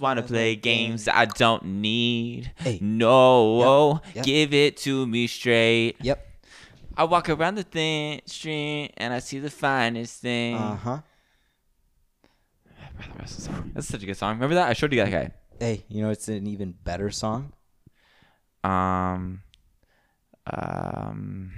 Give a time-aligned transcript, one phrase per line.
[0.00, 2.52] just wanna play games I don't need.
[2.56, 2.78] Hey.
[2.80, 4.24] No, Yep, yep.
[4.24, 5.96] give it to me straight.
[6.00, 6.26] Yep.
[6.96, 10.56] I walk around the thin street and I see the finest thing.
[10.56, 10.98] Uh huh.
[12.98, 13.70] The rest of the song.
[13.74, 14.34] That's such a good song.
[14.36, 14.68] Remember that?
[14.68, 15.30] I showed you that guy.
[15.58, 17.52] Hey, you know it's an even better song.
[18.64, 19.42] Um,
[20.46, 21.52] um.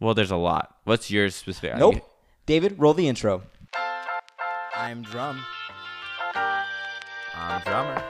[0.00, 0.76] Well, there's a lot.
[0.84, 1.76] What's yours specific?
[1.78, 1.96] Nope.
[2.46, 3.42] David, roll the intro.
[4.74, 5.44] I'm drum.
[7.42, 8.02] I'm drummer.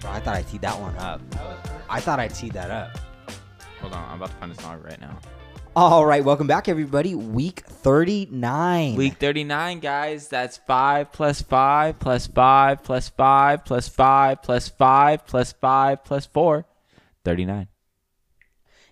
[0.00, 1.20] Bro, I thought I teed that one up.
[1.90, 2.98] I thought I teed that up.
[3.80, 5.18] Hold on, I'm about to find the song right now.
[5.76, 7.14] All right, welcome back, everybody.
[7.14, 8.96] Week 39.
[8.96, 10.28] Week 39, guys.
[10.28, 16.24] That's 5 plus 5 plus 5 plus 5 plus 5 plus 5 plus 5 plus
[16.24, 16.66] 4.
[17.24, 17.68] 39.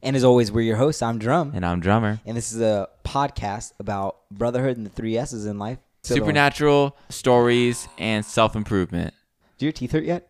[0.05, 1.01] And as always, we're your hosts.
[1.01, 1.53] I'm Drum.
[1.55, 2.21] And I'm drummer.
[2.27, 5.79] And this is a podcast about brotherhood and the three S's in life.
[6.03, 9.15] So, Supernatural stories and self improvement.
[9.57, 10.29] Do your teeth hurt yet?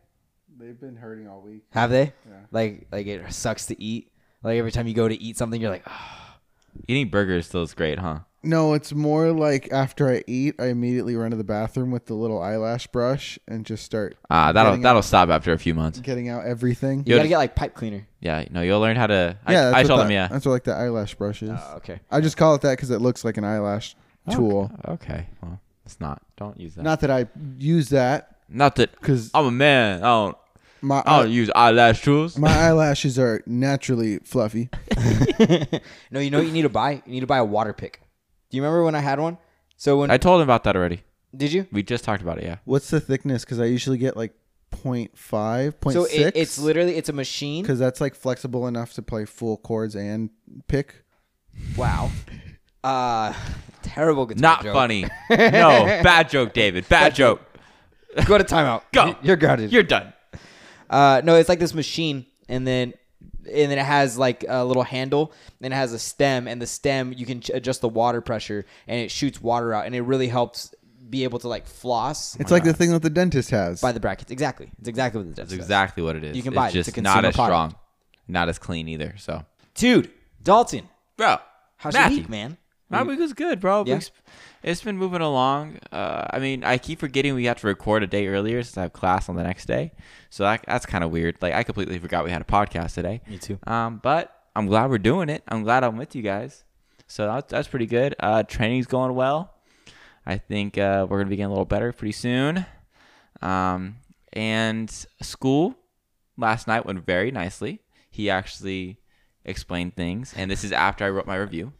[0.56, 1.64] They've been hurting all week.
[1.70, 2.12] Have they?
[2.24, 2.36] Yeah.
[2.52, 4.12] Like, like it sucks to eat.
[4.44, 6.38] Like every time you go to eat something, you're like, "Ah."
[6.86, 8.20] Eating burgers still is great, huh?
[8.44, 12.14] No, it's more like after I eat, I immediately run to the bathroom with the
[12.14, 15.98] little eyelash brush and just start Ah, that'll that'll stop after a few months.
[16.00, 16.98] getting out everything.
[17.00, 18.06] you You'll gotta just- get like pipe cleaner.
[18.20, 19.36] Yeah, no, you'll learn how to.
[19.46, 20.28] I, yeah, that's I what told the- them, yeah.
[20.28, 21.50] That's what like the eyelash brush is.
[21.52, 22.00] Oh, okay.
[22.10, 23.96] I just call it that because it looks like an eyelash
[24.30, 24.70] tool.
[24.88, 26.22] Okay, well, it's not.
[26.36, 26.82] Don't use that.
[26.82, 27.26] Not, Not that I
[27.58, 30.02] use that Not that because I'm a man.
[30.02, 30.36] I don't.
[30.82, 32.36] my I don't use eyelash tools.
[32.38, 34.68] my eyelashes are naturally fluffy.
[36.10, 37.02] no, you know what you need to buy?
[37.06, 38.00] You need to buy a water pick.
[38.50, 39.38] Do you remember when I had one?
[39.76, 41.02] So when I told him about that already.
[41.36, 41.66] did you?
[41.72, 42.44] We just talked about it.
[42.44, 42.56] Yeah.
[42.64, 43.44] What's the thickness?
[43.44, 44.32] Because I usually get like
[44.72, 45.92] 0.5, 0.6.
[45.92, 47.62] So it, it's literally it's a machine.
[47.62, 50.30] because that's like flexible enough to play full chords and
[50.68, 51.04] pick.
[51.76, 52.10] Wow.
[52.82, 53.32] Uh,
[53.82, 54.74] terrible guitar Not joke.
[54.74, 55.02] funny.
[55.30, 55.36] no,
[56.02, 56.88] bad joke, David.
[56.88, 57.40] Bad joke.
[58.26, 58.82] Go to timeout.
[58.92, 59.16] Go.
[59.22, 59.72] You're grounded.
[59.72, 60.12] You're done.
[60.90, 62.92] Uh, no, it's like this machine, and then
[63.46, 66.66] and then it has like a little handle, and it has a stem, and the
[66.66, 70.28] stem you can adjust the water pressure, and it shoots water out, and it really
[70.28, 70.74] helps
[71.10, 73.80] be able to like floss It's oh like the thing that the dentist has.
[73.80, 74.30] by the brackets.
[74.30, 74.70] Exactly.
[74.78, 75.50] It's exactly what it does.
[75.50, 76.36] That's exactly what it is.
[76.36, 76.74] You can it's buy it.
[76.76, 77.72] It's just not as product.
[77.72, 77.74] strong,
[78.26, 79.14] not as clean either.
[79.18, 79.44] So,
[79.74, 80.10] Dude,
[80.42, 81.36] Dalton, bro,
[81.76, 82.16] how's Matthew.
[82.16, 82.56] your week, man?
[82.90, 83.84] My week was good, bro.
[83.86, 84.00] Yeah?
[84.64, 85.78] It's been moving along.
[85.92, 88.82] Uh, I mean, I keep forgetting we have to record a day earlier since I
[88.82, 89.92] have class on the next day.
[90.30, 91.36] So that, that's kind of weird.
[91.42, 93.20] Like, I completely forgot we had a podcast today.
[93.28, 93.58] Me too.
[93.66, 95.42] Um, but I'm glad we're doing it.
[95.48, 96.64] I'm glad I'm with you guys.
[97.06, 98.14] So that's, that's pretty good.
[98.18, 99.52] Uh, training's going well.
[100.24, 102.64] I think uh, we're going to be getting a little better pretty soon.
[103.42, 103.96] Um,
[104.32, 105.74] and school
[106.38, 107.80] last night went very nicely.
[108.08, 108.96] He actually
[109.44, 110.32] explained things.
[110.34, 111.74] And this is after I wrote my review.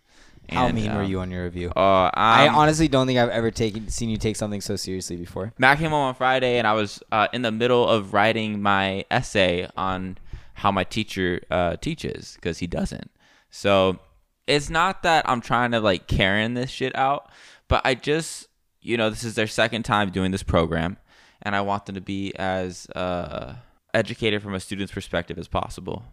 [0.51, 1.71] How And, mean were um, you on your review?
[1.75, 5.17] Uh, I um, honestly don't think I've ever taken seen you take something so seriously
[5.17, 5.53] before.
[5.59, 9.05] Matt came home on Friday, and I was uh, in the middle of writing my
[9.11, 10.19] essay on
[10.55, 13.11] how my teacher uh, teaches because he doesn't.
[13.51, 13.99] So
[14.47, 17.31] it's not that I'm trying to like Karen this shit out,
[17.69, 18.49] but I just,
[18.81, 20.99] you know, this is their second time doing this program,
[21.43, 23.55] and I want them to be as uh,
[23.93, 26.05] educated from a student's perspective as possible.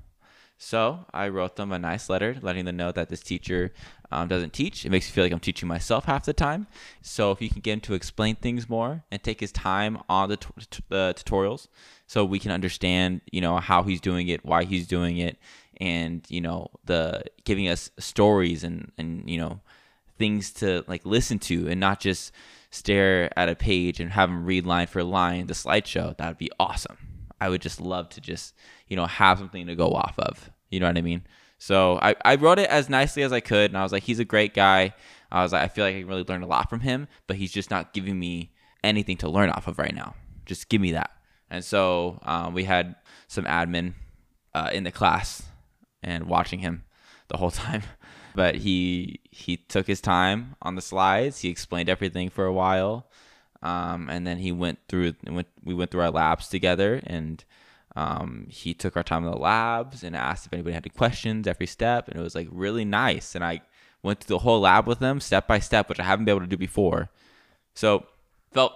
[0.63, 3.73] So I wrote them a nice letter letting them know that this teacher
[4.11, 4.85] um, doesn't teach.
[4.85, 6.67] It makes me feel like I'm teaching myself half the time.
[7.01, 10.29] So if you can get him to explain things more and take his time on
[10.29, 11.67] the, t- the tutorials
[12.05, 15.39] so we can understand, you know, how he's doing it, why he's doing it,
[15.77, 19.61] and, you know, the giving us stories and, and you know,
[20.19, 22.31] things to like listen to and not just
[22.69, 26.15] stare at a page and have him read line for line the slideshow.
[26.17, 27.10] That would be awesome.
[27.41, 28.53] I would just love to just,
[28.87, 30.49] you know, have something to go off of.
[30.69, 31.23] You know what I mean?
[31.57, 34.19] So I, I wrote it as nicely as I could, and I was like, he's
[34.19, 34.93] a great guy.
[35.31, 37.51] I was like, I feel like I really learn a lot from him, but he's
[37.51, 38.51] just not giving me
[38.83, 40.15] anything to learn off of right now.
[40.45, 41.11] Just give me that.
[41.49, 42.95] And so um, we had
[43.27, 43.93] some admin
[44.53, 45.43] uh, in the class
[46.03, 46.83] and watching him
[47.27, 47.83] the whole time.
[48.33, 51.41] But he he took his time on the slides.
[51.41, 53.09] He explained everything for a while,
[53.61, 55.13] um, and then he went through.
[55.27, 57.43] Went, we went through our labs together, and
[57.95, 61.47] um, he took our time in the labs and asked if anybody had any questions
[61.47, 63.35] every step, and it was like really nice.
[63.35, 63.61] And I
[64.03, 66.45] went through the whole lab with him step by step, which I haven't been able
[66.45, 67.09] to do before.
[67.75, 68.05] So
[68.51, 68.73] felt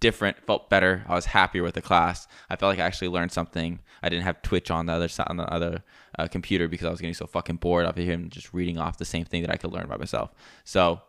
[0.00, 1.04] different, felt better.
[1.08, 2.26] I was happier with the class.
[2.50, 3.80] I felt like I actually learned something.
[4.02, 5.84] I didn't have Twitch on the other side on the other
[6.18, 9.04] uh, computer because I was getting so fucking bored of him just reading off the
[9.04, 10.32] same thing that I could learn by myself.
[10.64, 11.00] So,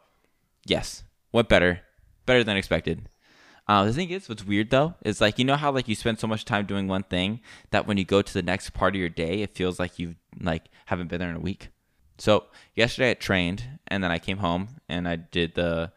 [0.65, 1.81] yes, went better,
[2.25, 3.09] better than expected.
[3.67, 6.19] Uh, the thing is, what's weird though is like you know how like you spend
[6.19, 7.39] so much time doing one thing
[7.71, 10.15] that when you go to the next part of your day, it feels like you
[10.39, 11.69] like haven't been there in a week.
[12.17, 15.91] So yesterday I trained and then I came home and I did the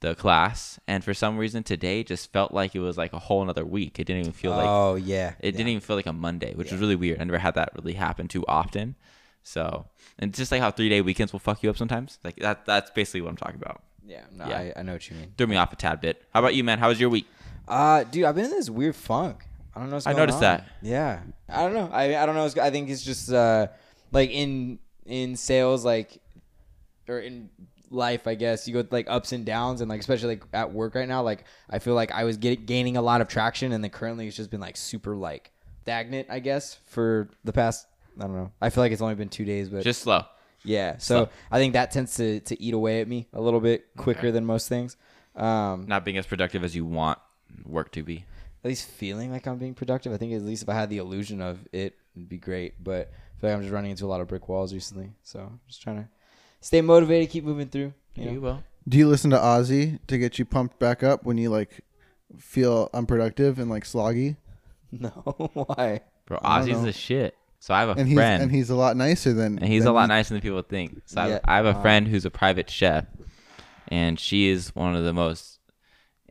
[0.00, 3.42] the class and for some reason today just felt like it was like a whole
[3.42, 3.98] another week.
[3.98, 6.70] It didn't even feel like oh yeah, it didn't even feel like a Monday, which
[6.70, 7.18] was really weird.
[7.20, 8.94] I never had that really happen too often.
[9.42, 9.86] So
[10.18, 12.18] and just like how three day weekends will fuck you up sometimes.
[12.22, 13.82] Like that that's basically what I'm talking about.
[14.06, 14.58] Yeah, no, Yeah.
[14.58, 15.32] I, I know what you mean.
[15.36, 16.22] Threw me off a tad bit.
[16.32, 16.78] How about you, man?
[16.78, 17.26] How was your week?
[17.66, 19.44] Uh, dude, I've been in this weird funk.
[19.74, 20.42] I don't know what's I noticed on.
[20.42, 20.68] that.
[20.80, 21.90] Yeah, I don't know.
[21.92, 22.46] I I don't know.
[22.46, 23.66] It's- I think it's just uh
[24.12, 26.18] like in in sales like
[27.08, 27.50] or in
[27.90, 30.94] life, I guess you go like ups and downs, and like especially like at work
[30.94, 31.22] right now.
[31.22, 34.26] Like I feel like I was getting gaining a lot of traction, and then currently
[34.28, 35.50] it's just been like super like
[35.82, 36.28] stagnant.
[36.30, 37.86] I guess for the past.
[38.18, 38.50] I don't know.
[38.62, 40.22] I feel like it's only been two days, but Just slow.
[40.64, 40.98] Yeah.
[40.98, 43.86] So So- I think that tends to, to eat away at me a little bit
[43.96, 44.30] quicker Okay.
[44.30, 44.96] than most things.
[45.34, 47.18] Um, Not being as productive as you want
[47.64, 48.24] work to be.
[48.64, 50.12] at least feeling like I'm being productive.
[50.12, 52.82] I think at least if I had the illusion of it, it'd be great.
[52.82, 55.12] But I feel like I'm just running into a lot of brick walls recently.
[55.22, 56.08] So I'm just trying to
[56.60, 57.92] stay motivated, keep moving through.
[58.16, 58.32] You know?
[58.32, 58.62] You will.
[58.88, 61.80] Do you listen to Ozzy to get you pumped back up when you like
[62.38, 64.36] feel unproductive and like sloggy?
[64.92, 65.08] No,
[65.52, 66.00] why?
[66.26, 67.34] Bro, I don't Ozzy's the shit.
[67.58, 68.42] So I have a And he's friend.
[68.42, 71.00] and he's a lot nicer than and he's a lot you- nicer than people think.
[71.06, 73.06] So I- Yeah, I, have a friend who's a private chef,
[73.88, 75.58] and she is one of the most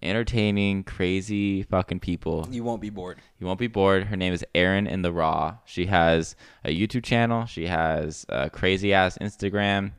[0.01, 2.48] entertaining, crazy fucking people.
[2.51, 3.18] You won't be bored.
[3.39, 4.04] You won't be bored.
[4.06, 5.57] Her name is Erin in the Raw.
[5.66, 7.45] She has a YouTube channel.
[7.45, 9.92] She has a crazy ass Instagram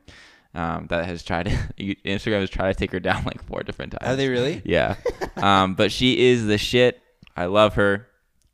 [0.55, 1.50] um, that has tried to
[2.05, 4.12] Instagram has tried to take her down like four different times.
[4.12, 4.62] Are they really?
[4.64, 4.96] Yeah.
[5.37, 7.00] um, but she is the shit.
[7.37, 8.06] I love her.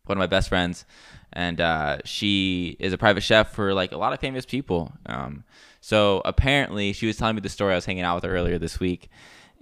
[0.07, 0.85] One of my best friends.
[1.33, 4.93] And uh, she is a private chef for like a lot of famous people.
[5.07, 5.45] Um,
[5.81, 7.73] so apparently, she was telling me the story.
[7.73, 9.09] I was hanging out with her earlier this week.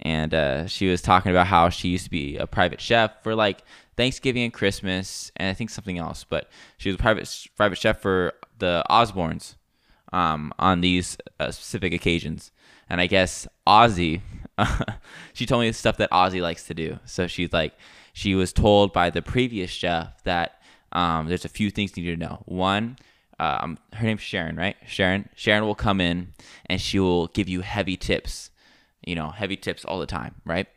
[0.03, 3.35] And uh, she was talking about how she used to be a private chef for
[3.35, 3.63] like
[3.97, 6.23] Thanksgiving and Christmas, and I think something else.
[6.23, 9.55] But she was a private private chef for the Osbournes
[10.11, 12.51] um, on these uh, specific occasions.
[12.89, 14.21] And I guess Ozzy,
[15.33, 16.99] she told me the stuff that Ozzy likes to do.
[17.05, 17.73] So she's like,
[18.13, 20.60] she was told by the previous chef that
[20.91, 22.43] um, there's a few things you need to know.
[22.45, 22.97] One,
[23.39, 24.75] um, her name's Sharon, right?
[24.85, 25.29] Sharon.
[25.35, 26.33] Sharon will come in
[26.67, 28.51] and she will give you heavy tips.
[29.05, 30.67] You know, heavy tips all the time, right?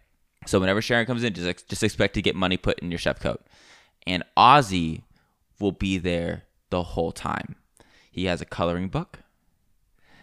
[0.47, 2.99] So whenever Sharon comes in, just ex- just expect to get money put in your
[2.99, 3.43] chef coat.
[4.07, 5.03] And Ozzy
[5.61, 7.57] will be there the whole time.
[8.11, 9.21] He has a coloring book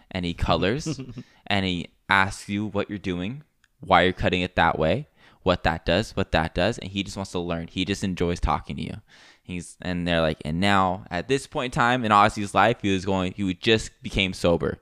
[0.10, 1.00] and he colors
[1.48, 3.44] and he asks you what you're doing,
[3.80, 5.08] why you're cutting it that way,
[5.44, 7.68] what that does, what that does, and he just wants to learn.
[7.68, 8.96] He just enjoys talking to you.
[9.44, 12.94] He's and they're like, and now at this point in time in Ozzy's life, he
[12.94, 14.80] was going, he just became sober.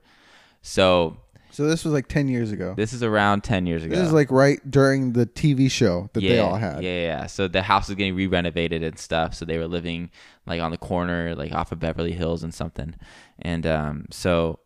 [0.62, 1.16] So
[1.50, 2.74] So this was like ten years ago.
[2.76, 3.94] this is around ten years ago.
[3.96, 6.82] This is like right during the TV show that yeah, they all had.
[6.82, 7.26] Yeah, yeah, yeah.
[7.26, 9.34] So the house was getting re-renovated and stuff.
[9.34, 10.10] So they were living
[10.46, 12.94] like on the corner, like off of Beverly Hills and something.
[13.40, 14.60] And um, so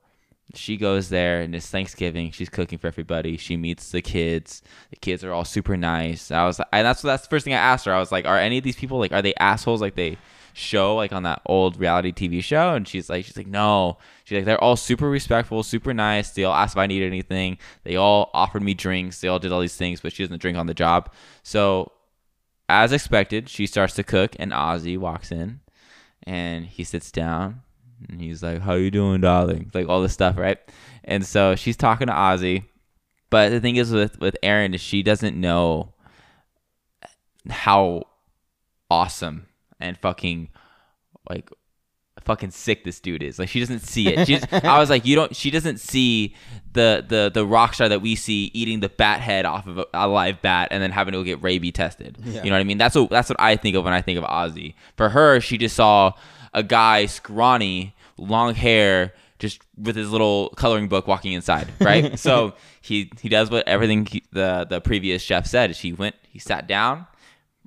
[0.52, 2.30] she goes there and it's Thanksgiving.
[2.30, 3.36] She's cooking for everybody.
[3.36, 4.62] She meets the kids.
[4.90, 6.30] The kids are all super nice.
[6.30, 7.94] I was, and that's that's the first thing I asked her.
[7.94, 10.18] I was like, "Are any of these people like, are they assholes like they
[10.52, 14.36] show like on that old reality TV show?" And she's like, "She's like, no." She's
[14.36, 16.30] like, "They're all super respectful, super nice.
[16.30, 17.58] They all asked if I needed anything.
[17.84, 19.20] They all offered me drinks.
[19.20, 21.12] They all did all these things, but she doesn't drink on the job."
[21.42, 21.92] So,
[22.68, 25.60] as expected, she starts to cook, and Ozzy walks in,
[26.24, 27.62] and he sits down
[28.08, 30.58] and he's like, "How you doing, darling?" Like all this stuff, right?
[31.04, 32.64] And so she's talking to Ozzy,
[33.30, 35.94] but the thing is with with Erin is she doesn't know
[37.48, 38.04] how
[38.90, 39.46] awesome
[39.80, 40.48] and fucking
[41.28, 41.50] like
[42.24, 43.38] fucking sick this dude is.
[43.38, 44.26] Like she doesn't see it.
[44.26, 45.34] She's, I was like, you don't.
[45.34, 46.34] She doesn't see
[46.72, 49.86] the the the rock star that we see eating the bat head off of a,
[49.94, 52.18] a live bat and then having to go get rabies tested.
[52.24, 52.42] Yeah.
[52.42, 52.78] You know what I mean?
[52.78, 54.74] That's what that's what I think of when I think of Ozzy.
[54.96, 56.12] For her, she just saw
[56.54, 62.18] a guy scrawny, long hair, just with his little coloring book walking inside, right?
[62.18, 65.76] so he he does what everything he, the the previous chef said.
[65.76, 67.06] She went, he sat down,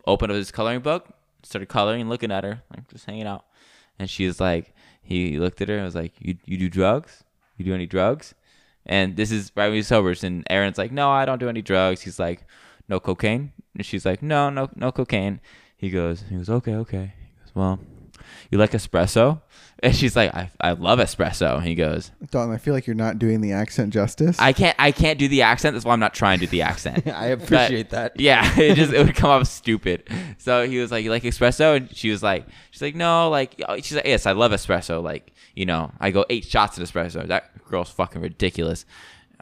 [0.06, 1.08] opened up his coloring book,
[1.44, 3.46] started coloring, looking at her, like just hanging out.
[4.00, 7.24] And she was like, he looked at her and was like, "You you do drugs?
[7.58, 8.36] You do any drugs?"
[8.86, 10.14] And this is right when he's sober.
[10.24, 12.46] And Erin's like, "No, I don't do any drugs." He's like,
[12.90, 15.40] "No cocaine?" And she's like, "No, no, no cocaine."
[15.78, 17.80] He goes, he goes, "Okay, okay." He goes, "Well,
[18.52, 19.42] you like espresso?"
[19.84, 22.96] And she's like, "I I love espresso." And he goes, Dalton, I feel like you're
[22.96, 24.40] not doing the accent justice.
[24.40, 25.76] "I can't I can't do the accent.
[25.76, 28.14] That's why I'm not trying to do the accent." I appreciate that.
[28.20, 30.10] Yeah, it just it would come off stupid.
[30.40, 33.62] So he was like, "You like espresso?" And she was like, "She's like, no, like
[33.84, 35.04] she's like, yes, I love espresso.
[35.04, 37.28] Like, you know, I go eight shots of espresso.
[37.28, 38.84] That girl's fucking ridiculous."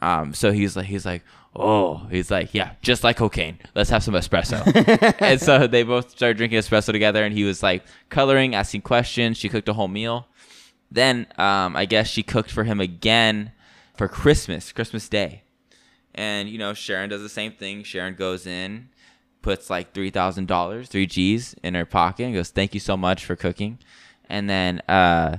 [0.02, 1.24] Um, so he's like, he's like,
[1.58, 3.60] Oh, he's like, yeah, just like cocaine.
[3.76, 4.62] Let's have some espresso.
[5.22, 9.38] and so they both started drinking espresso together, and he was like coloring, asking questions.
[9.38, 10.28] She cooked a whole meal.
[10.92, 13.54] Then um, I guess she cooked for him again
[13.96, 15.44] for Christmas, Christmas Day.
[16.14, 17.84] And you know, Sharon does the same thing.
[17.84, 18.90] Sharon goes in,
[19.42, 22.98] puts like three thousand dollars, three G's in her pocket, and goes, "Thank you so
[22.98, 23.80] much for cooking."
[24.30, 25.38] And then uh,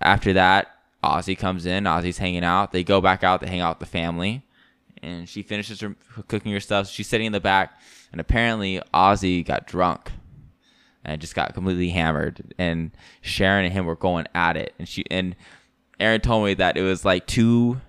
[0.00, 0.68] after that,
[1.02, 1.84] Ozzy comes in.
[1.84, 2.72] Ozzy's hanging out.
[2.72, 3.40] They go back out.
[3.40, 4.44] They hang out with the family,
[5.02, 5.94] and she finishes her
[6.28, 6.88] cooking her stuff.
[6.88, 7.80] She's sitting in the back,
[8.12, 10.10] and apparently Ozzy got drunk
[11.04, 12.54] and just got completely hammered.
[12.58, 12.90] And
[13.20, 15.36] Sharon and him were going at it, and she and
[15.98, 17.80] Erin told me that it was like two,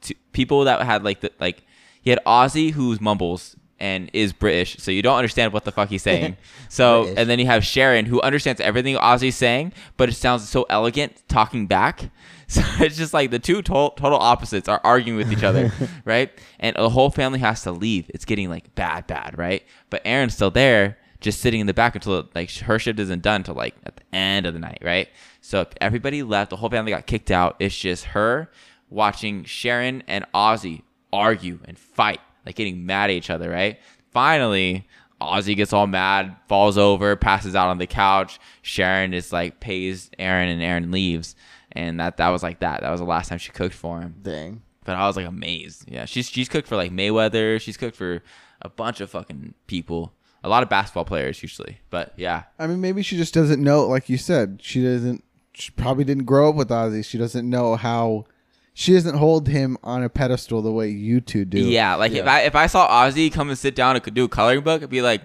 [0.00, 1.62] two people that had like the like
[2.02, 5.88] he had Ozzy who's mumbles and is British, so you don't understand what the fuck
[5.88, 6.36] he's saying.
[6.68, 7.18] So British.
[7.18, 11.20] and then you have Sharon who understands everything Ozzy's saying, but it sounds so elegant
[11.28, 12.10] talking back.
[12.60, 15.72] So it's just like the two total, total opposites are arguing with each other,
[16.04, 16.32] right?
[16.58, 18.10] And the whole family has to leave.
[18.12, 19.62] It's getting like bad, bad, right?
[19.88, 23.42] But Erin's still there, just sitting in the back until like her shift isn't done
[23.42, 25.08] until like at the end of the night, right?
[25.40, 26.50] So everybody left.
[26.50, 27.54] The whole family got kicked out.
[27.60, 28.50] It's just her
[28.88, 33.78] watching Sharon and Ozzy argue and fight, like getting mad at each other, right?
[34.10, 34.88] Finally,
[35.20, 38.40] Ozzy gets all mad, falls over, passes out on the couch.
[38.62, 41.36] Sharon is like pays Erin and Erin leaves.
[41.72, 42.80] And that that was like that.
[42.82, 44.16] That was the last time she cooked for him.
[44.22, 44.62] Dang.
[44.84, 45.84] But I was like amazed.
[45.90, 47.60] Yeah, she's she's cooked for like Mayweather.
[47.60, 48.22] She's cooked for
[48.62, 50.12] a bunch of fucking people.
[50.42, 51.78] A lot of basketball players usually.
[51.90, 53.86] But yeah, I mean, maybe she just doesn't know.
[53.86, 55.22] Like you said, she doesn't.
[55.52, 57.04] She probably didn't grow up with Ozzy.
[57.04, 58.24] She doesn't know how.
[58.72, 61.58] She doesn't hold him on a pedestal the way you two do.
[61.58, 61.94] yeah.
[61.96, 64.28] Like if I if I saw Ozzy come and sit down and could do a
[64.28, 65.20] coloring book, I'd be like,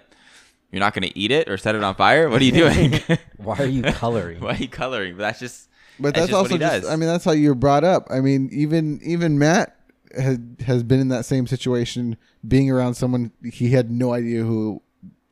[0.71, 2.29] "You're not gonna eat it or set it on fire?
[2.29, 2.99] What are you doing?
[3.37, 4.39] Why are you coloring?
[4.41, 5.69] Why are you coloring?" But that's just.
[5.99, 6.87] But that's that's, just also just.
[6.87, 8.07] I mean, that's how you're brought up.
[8.09, 9.75] I mean, even even Matt
[10.15, 14.81] has has been in that same situation, being around someone he had no idea who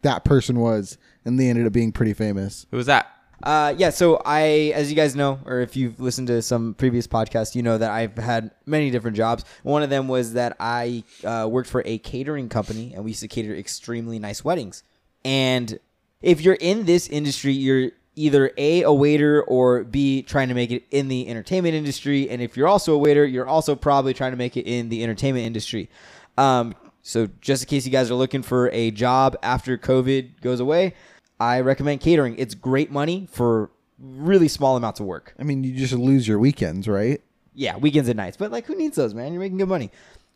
[0.02, 2.66] that person was, and they ended up being pretty famous.
[2.72, 3.10] Who was that?
[3.42, 7.08] Uh, yeah, so I, as you guys know, or if you've listened to some previous
[7.08, 9.44] podcasts, you know that I've had many different jobs.
[9.64, 13.20] One of them was that I uh, worked for a catering company, and we used
[13.20, 14.84] to cater extremely nice weddings.
[15.26, 15.78] And
[16.22, 20.72] if you're in this industry, you're either a a waiter or b trying to make
[20.72, 22.30] it in the entertainment industry.
[22.30, 25.04] And if you're also a waiter, you're also probably trying to make it in the
[25.04, 25.90] entertainment industry.
[26.38, 30.60] Um, so just in case you guys are looking for a job after COVID goes
[30.60, 30.94] away,
[31.40, 32.36] I recommend catering.
[32.38, 35.34] It's great money for really small amounts of work.
[35.40, 37.22] I mean, you just lose your weekends, right?
[37.54, 38.38] Yeah, weekends and nights.
[38.38, 39.34] But like, who needs those, man?
[39.34, 39.92] You're making good money.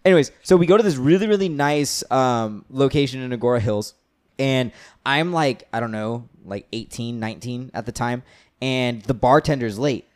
[0.06, 3.94] Anyways, so we go to this really, really nice um, location in Agoura Hills,
[4.40, 4.72] and
[5.06, 8.24] I'm like, I don't know, like 18, 19 at the time,
[8.62, 10.08] and the bartender's late.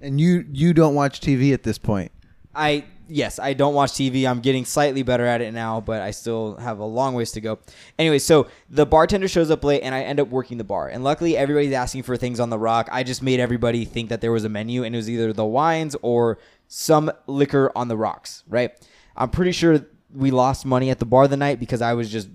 [0.00, 2.12] And you you don't watch TV at this point.
[2.54, 4.28] I yes, I don't watch TV.
[4.28, 7.40] I'm getting slightly better at it now, but I still have a long ways to
[7.40, 7.58] go.
[7.98, 10.88] Anyway, so the bartender shows up late and I end up working the bar.
[10.88, 12.88] And luckily everybody's asking for things on the rock.
[12.92, 15.46] I just made everybody think that there was a menu and it was either the
[15.46, 18.72] wines or some liquor on the rocks, right?
[19.16, 19.80] I'm pretty sure
[20.12, 22.28] we lost money at the bar the night because I was just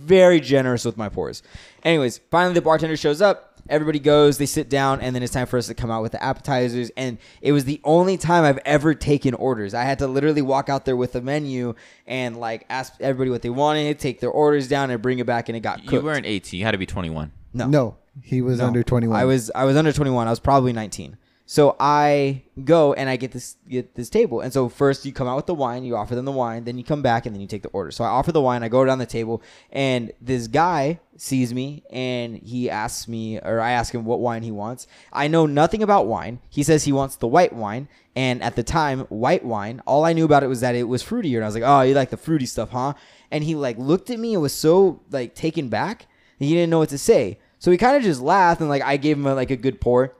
[0.00, 1.42] very generous with my pours.
[1.84, 3.46] Anyways, finally the bartender shows up.
[3.68, 6.10] Everybody goes, they sit down, and then it's time for us to come out with
[6.12, 6.90] the appetizers.
[6.96, 9.74] And it was the only time I've ever taken orders.
[9.74, 11.74] I had to literally walk out there with a menu
[12.06, 15.48] and like ask everybody what they wanted, take their orders down, and bring it back,
[15.48, 15.92] and it got cooked.
[15.92, 16.58] You weren't 18.
[16.58, 17.30] You had to be 21.
[17.52, 18.66] no, No, he was no.
[18.66, 19.20] under twenty one.
[19.20, 20.26] I was I was under 21.
[20.26, 21.16] I was probably 19.
[21.50, 24.40] So I go and I get this get this table.
[24.40, 26.78] And so first you come out with the wine, you offer them the wine, then
[26.78, 27.90] you come back and then you take the order.
[27.90, 29.42] So I offer the wine, I go down the table,
[29.72, 34.44] and this guy sees me and he asks me or I ask him what wine
[34.44, 34.86] he wants.
[35.12, 36.38] I know nothing about wine.
[36.48, 37.88] He says he wants the white wine.
[38.14, 41.02] And at the time, white wine, all I knew about it was that it was
[41.02, 41.34] fruitier.
[41.34, 42.94] And I was like, Oh, you like the fruity stuff, huh?
[43.32, 46.06] And he like looked at me and was so like taken back.
[46.38, 47.40] He didn't know what to say.
[47.58, 49.80] So he kind of just laughed and like I gave him a, like a good
[49.80, 50.14] pour.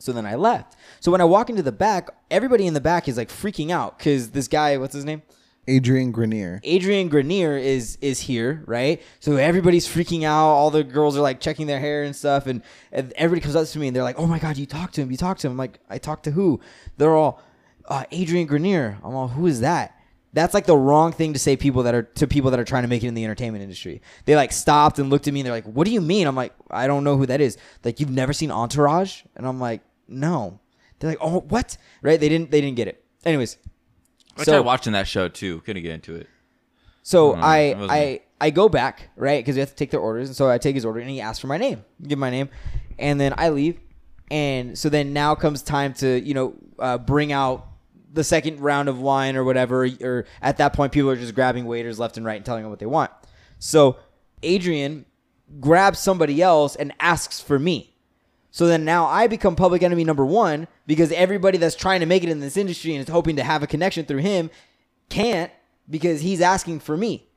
[0.00, 0.76] So then I left.
[1.00, 3.98] So when I walk into the back, everybody in the back is like freaking out
[3.98, 5.22] because this guy, what's his name?
[5.68, 6.60] Adrian Grenier.
[6.64, 9.00] Adrian Grenier is is here, right?
[9.20, 10.48] So everybody's freaking out.
[10.48, 13.66] All the girls are like checking their hair and stuff, and, and everybody comes up
[13.66, 15.10] to me and they're like, "Oh my god, you talked to him!
[15.10, 16.60] You talked to him!" I'm like, "I talked to who?"
[16.96, 17.42] They're all,
[17.86, 19.96] uh, "Adrian Grenier." I'm all, "Who is that?"
[20.32, 22.82] That's like the wrong thing to say people that are to people that are trying
[22.82, 24.00] to make it in the entertainment industry.
[24.24, 26.36] They like stopped and looked at me and they're like, "What do you mean?" I'm
[26.36, 29.22] like, "I don't know who that is." Like, you've never seen Entourage?
[29.36, 30.60] And I'm like, "No."
[30.98, 32.18] They're like, "Oh, what?" Right?
[32.20, 33.04] They didn't they didn't get it.
[33.24, 33.56] Anyways,
[34.36, 35.60] I So- tried watching that show too.
[35.60, 36.26] Couldn't get into it.
[37.02, 38.20] So I that I.
[38.42, 40.74] I go back right because we have to take their orders, and so I take
[40.74, 42.48] his order, and he asks for my name, give my name,
[42.98, 43.78] and then I leave,
[44.30, 47.66] and so then now comes time to you know uh, bring out
[48.12, 49.86] the second round of wine or whatever.
[50.00, 52.70] Or at that point, people are just grabbing waiters left and right and telling them
[52.70, 53.10] what they want.
[53.58, 53.98] So
[54.42, 55.04] Adrian
[55.60, 57.89] grabs somebody else and asks for me.
[58.50, 62.24] So then now I become public enemy number one because everybody that's trying to make
[62.24, 64.50] it in this industry and is hoping to have a connection through him
[65.08, 65.52] can't
[65.88, 67.29] because he's asking for me.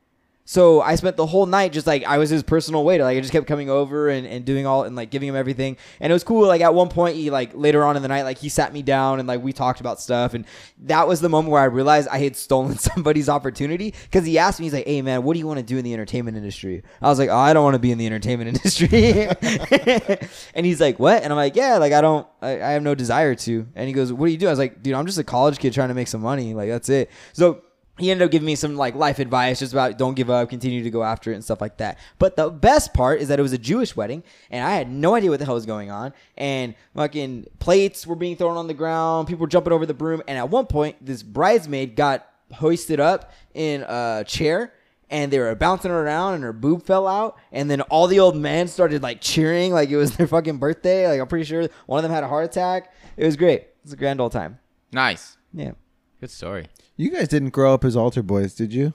[0.46, 3.04] So I spent the whole night just like I was his personal waiter.
[3.04, 5.78] Like I just kept coming over and, and doing all and like giving him everything.
[6.00, 6.48] And it was cool.
[6.48, 8.82] Like at one point he like later on in the night, like he sat me
[8.82, 10.34] down and like we talked about stuff.
[10.34, 10.46] And
[10.80, 14.60] that was the moment where I realized I had stolen somebody's opportunity because he asked
[14.60, 16.84] me, he's like, Hey man, what do you want to do in the entertainment industry?
[17.02, 18.90] I was like, Oh, I don't want to be in the entertainment industry.
[20.54, 21.24] and he's like, What?
[21.24, 23.68] And I'm like, Yeah, like I don't I, I have no desire to.
[23.76, 24.48] And he goes, What do you do?
[24.48, 26.54] I was like, dude, I'm just a college kid trying to make some money.
[26.54, 27.10] Like that's it.
[27.32, 27.62] So
[28.00, 30.84] he ended up giving me some like life advice just about don't give up, continue
[30.84, 32.00] to go after it and stuff like that.
[32.18, 35.14] But the best part is that it was a Jewish wedding and I had no
[35.14, 36.14] idea what the hell was going on.
[36.36, 40.24] And fucking plates were being thrown on the ground, people were jumping over the broom,
[40.28, 44.74] and at one point this bridesmaid got hoisted up in a chair
[45.10, 48.36] and they were bouncing around and her boob fell out and then all the old
[48.36, 51.08] men started like cheering like it was their fucking birthday.
[51.08, 52.92] Like I'm pretty sure one of them had a heart attack.
[53.18, 53.62] It was great.
[53.62, 54.58] It was a grand old time.
[54.92, 55.38] Nice.
[55.54, 55.74] Yeah.
[56.20, 56.68] Good story.
[56.96, 58.94] You guys didn't grow up as altar boys, did you?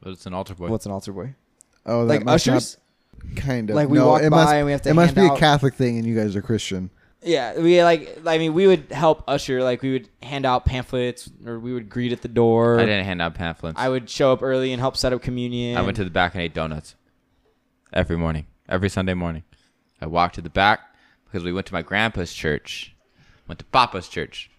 [0.00, 0.68] But it's an altar boy.
[0.68, 1.34] What's an altar boy?
[1.84, 2.78] Oh, Like must not- ushers?
[3.36, 3.76] kind of.
[3.76, 5.28] Like, we no, walk it by must, and we have to It must hand be
[5.28, 6.90] a out- Catholic thing, and you guys are Christian.
[7.24, 8.18] Yeah, we like.
[8.26, 9.62] I mean, we would help usher.
[9.62, 12.80] Like, we would hand out pamphlets, or we would greet at the door.
[12.80, 13.78] I didn't hand out pamphlets.
[13.78, 15.76] I would show up early and help set up communion.
[15.76, 16.96] I went to the back and ate donuts
[17.92, 19.44] every morning, every Sunday morning.
[20.00, 20.80] I walked to the back
[21.24, 22.96] because we went to my grandpa's church,
[23.46, 24.50] went to Papa's church.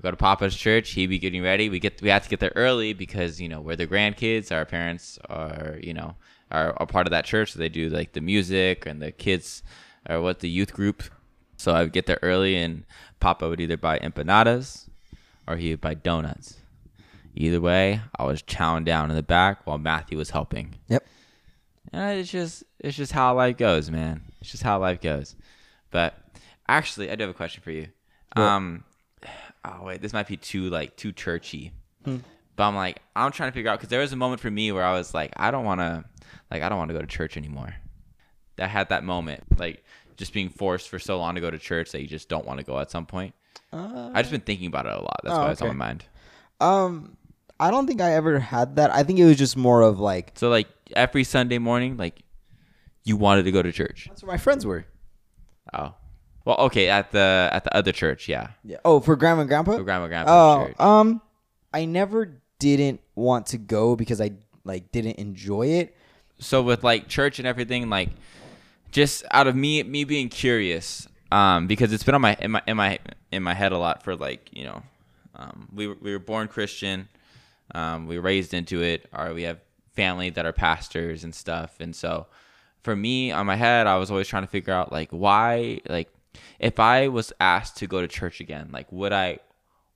[0.00, 0.92] We go to Papa's church.
[0.92, 1.68] He be getting ready.
[1.68, 4.50] We get we have to get there early because you know we're the grandkids.
[4.50, 6.16] Our parents are you know
[6.50, 7.52] are a part of that church.
[7.52, 9.62] So they do like the music and the kids
[10.08, 11.02] or what the youth group.
[11.58, 12.86] So I would get there early and
[13.20, 14.88] Papa would either buy empanadas
[15.46, 16.56] or he would buy donuts.
[17.34, 20.76] Either way, I was chowing down in the back while Matthew was helping.
[20.88, 21.06] Yep.
[21.92, 24.22] And it's just it's just how life goes, man.
[24.40, 25.36] It's just how life goes.
[25.90, 26.14] But
[26.66, 27.88] actually, I do have a question for you.
[28.34, 28.84] Um,
[29.64, 31.72] oh wait, this might be too like too churchy.
[32.04, 34.72] But I'm like I'm trying to figure out because there was a moment for me
[34.72, 36.04] where I was like I don't want to
[36.50, 37.74] like I don't want to go to church anymore.
[38.58, 39.82] I had that moment like
[40.16, 42.58] just being forced for so long to go to church that you just don't want
[42.58, 43.34] to go at some point.
[43.72, 45.20] Uh, I just been thinking about it a lot.
[45.22, 46.04] That's Oh, why it's on my mind.
[46.60, 47.16] Um,
[47.58, 48.90] I don't think I ever had that.
[48.94, 52.22] I think it was just more of like So like every Sunday morning, like
[53.04, 54.06] you wanted to go to church.
[54.08, 54.84] that's where my friends were.
[55.72, 55.94] Oh,
[56.50, 58.78] well, okay, at the at the other church, yeah, Yeah.
[58.84, 59.76] Oh, for grandma and grandpa.
[59.76, 60.80] for grandma grandpa's Oh, church.
[60.80, 61.20] um,
[61.72, 64.32] I never didn't want to go because I
[64.64, 65.96] like didn't enjoy it.
[66.38, 68.10] so with like church and everything, like
[68.90, 72.62] just out of me me being curious, um, because it's been on my in my
[72.66, 72.98] in my
[73.30, 74.82] in my head a lot for like you know,
[75.36, 77.08] um, we were, we were born Christian,
[77.74, 79.58] um, we were raised into it, or we have
[79.94, 82.26] family that are pastors and stuff, and so
[82.82, 86.08] for me on my head, I was always trying to figure out like why like
[86.58, 89.38] if I was asked to go to church again, like would I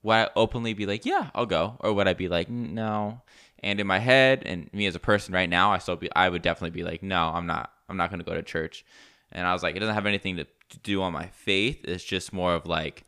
[0.02, 3.22] would I openly be like, yeah, I'll go, or would I be like, no?
[3.60, 6.28] And in my head, and me as a person right now, I still be, I
[6.28, 8.84] would definitely be like, no, I'm not, I'm not going to go to church.
[9.32, 11.80] And I was like, it doesn't have anything to, to do on my faith.
[11.84, 13.04] It's just more of like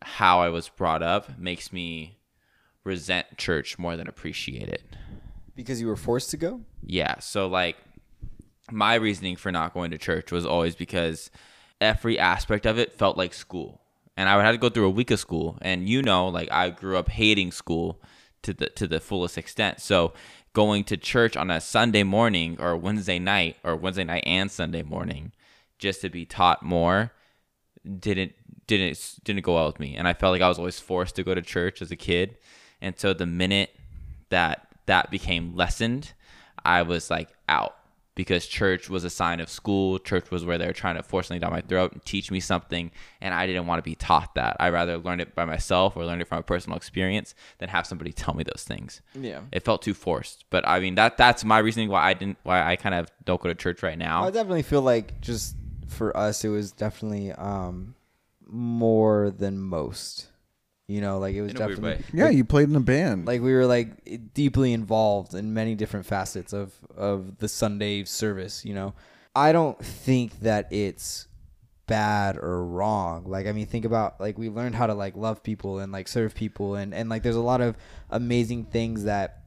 [0.00, 2.18] how I was brought up makes me
[2.84, 4.82] resent church more than appreciate it.
[5.54, 6.62] Because you were forced to go?
[6.82, 7.18] Yeah.
[7.18, 7.76] So like
[8.70, 11.30] my reasoning for not going to church was always because
[11.82, 13.80] every aspect of it felt like school.
[14.16, 15.58] And I would have to go through a week of school.
[15.62, 18.00] And you know, like I grew up hating school
[18.42, 19.80] to the to the fullest extent.
[19.80, 20.12] So
[20.52, 24.82] going to church on a Sunday morning or Wednesday night or Wednesday night and Sunday
[24.82, 25.32] morning
[25.78, 27.12] just to be taught more
[27.98, 28.32] didn't
[28.66, 31.24] didn't didn't go well with me and i felt like i was always forced to
[31.24, 32.36] go to church as a kid
[32.80, 33.74] and so the minute
[34.30, 36.12] that that became lessened
[36.64, 37.76] i was like out
[38.14, 41.28] because church was a sign of school church was where they were trying to force
[41.28, 44.34] something down my throat and teach me something and i didn't want to be taught
[44.34, 47.68] that i rather learn it by myself or learn it from a personal experience than
[47.68, 49.40] have somebody tell me those things Yeah.
[49.50, 52.62] it felt too forced but i mean that that's my reasoning why i didn't why
[52.64, 55.56] i kind of don't go to church right now I definitely feel like just
[55.88, 57.94] for us, it was definitely um
[58.46, 60.28] more than most.
[60.92, 63.26] You know, like it was in definitely way Yeah, you played in a band.
[63.26, 68.64] like we were like deeply involved in many different facets of of the Sunday service.
[68.64, 68.94] You know,
[69.34, 71.28] I don't think that it's
[71.86, 73.24] bad or wrong.
[73.26, 76.08] Like I mean, think about like we learned how to like love people and like
[76.08, 77.76] serve people and and like there's a lot of
[78.10, 79.38] amazing things that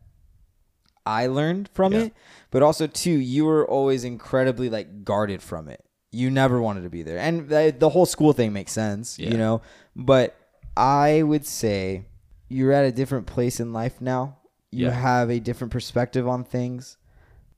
[1.06, 2.00] I learned from Yeah.
[2.06, 2.14] it,
[2.52, 5.84] but also too you were always incredibly like guarded from it.
[6.12, 9.32] You never wanted to be there, and the, the whole school thing makes sense, Yeah.
[9.32, 9.62] you know.
[9.98, 10.36] But
[10.78, 12.06] I would say
[12.50, 14.38] you're at a different place in life now.
[14.72, 14.92] You Yeah.
[14.92, 16.98] have a different perspective on things.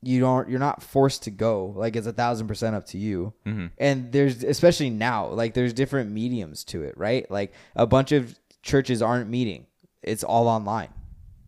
[0.03, 0.47] You don't.
[0.47, 1.73] You're not forced to go.
[1.75, 3.33] Like it's a thousand percent up to you.
[3.45, 3.71] Mhm.
[3.79, 7.29] And there's especially now, like there's different mediums to it, right?
[7.31, 9.65] Like a bunch of churches aren't meeting.
[10.03, 10.89] It's all online,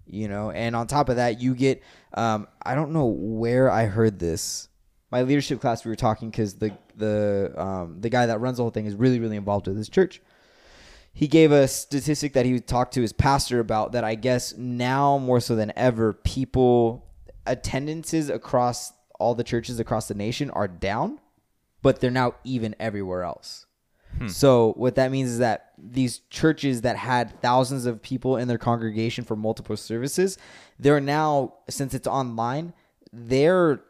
[0.08, 0.50] you know.
[0.50, 1.84] And on top of that, you get.
[2.16, 4.68] Um, I don't know where I heard this.
[5.12, 8.64] My leadership class, we were talking because the the um, the guy that runs the
[8.64, 10.22] whole thing is really really involved with this church
[11.14, 15.18] he gave a statistic that he talked to his pastor about that I guess now
[15.18, 17.06] more so than ever people
[17.46, 21.20] attendances across all the churches across the nation are down
[21.82, 23.66] but they're now even everywhere else.
[24.18, 24.28] Hmm.
[24.28, 28.58] So what that means is that these churches that had thousands of people in their
[28.58, 30.38] congregation for multiple services,
[30.78, 32.74] they're now since it's online,
[33.14, 33.82] they're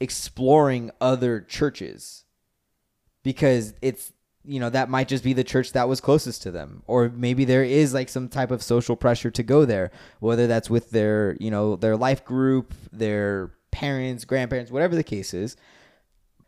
[0.00, 2.24] exploring other churches
[3.22, 4.12] because it's
[4.44, 6.82] you know that might just be the church that was closest to them.
[6.86, 10.70] Or maybe there is like some type of social pressure to go there whether that's
[10.70, 15.56] with their you know their life group their parents grandparents whatever the case is.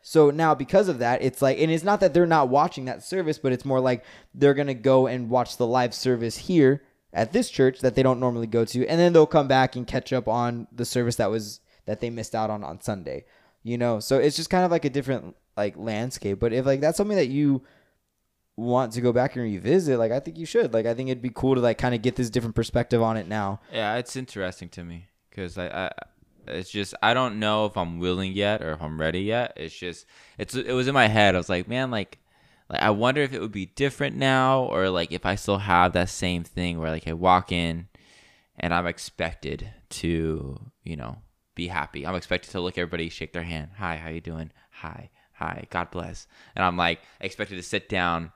[0.02, 3.02] So now because of that it's like and it's not that they're not watching that
[3.02, 4.04] service but it's more like
[4.34, 8.02] they're going to go and watch the live service here at this church that they
[8.02, 11.16] don't normally go to and then they'll come back and catch up on the service
[11.16, 13.24] that was that they missed out on on Sunday
[13.66, 13.98] you know?
[13.98, 17.16] So it's just kind of like a different like landscape but if like that's something
[17.16, 17.62] that you
[18.56, 21.22] want to go back and revisit like I think you should like I think it'd
[21.22, 24.14] be cool to like kind of get this different perspective on it now Yeah, it's
[24.14, 25.90] interesting to me because I, I,
[26.46, 29.54] it's just I don't know if I'm willing yet or if I'm ready yet.
[29.56, 30.06] It's just
[30.38, 31.34] it's it was in my head.
[31.34, 32.18] I was like, man, like,
[32.68, 35.92] like I wonder if it would be different now or like if I still have
[35.92, 37.88] that same thing where like I walk in
[38.56, 41.18] and I'm expected to you know
[41.54, 42.06] be happy.
[42.06, 44.50] I'm expected to look everybody, shake their hand, hi, how you doing?
[44.70, 46.26] Hi, hi, God bless.
[46.56, 48.32] And I'm like expected to sit down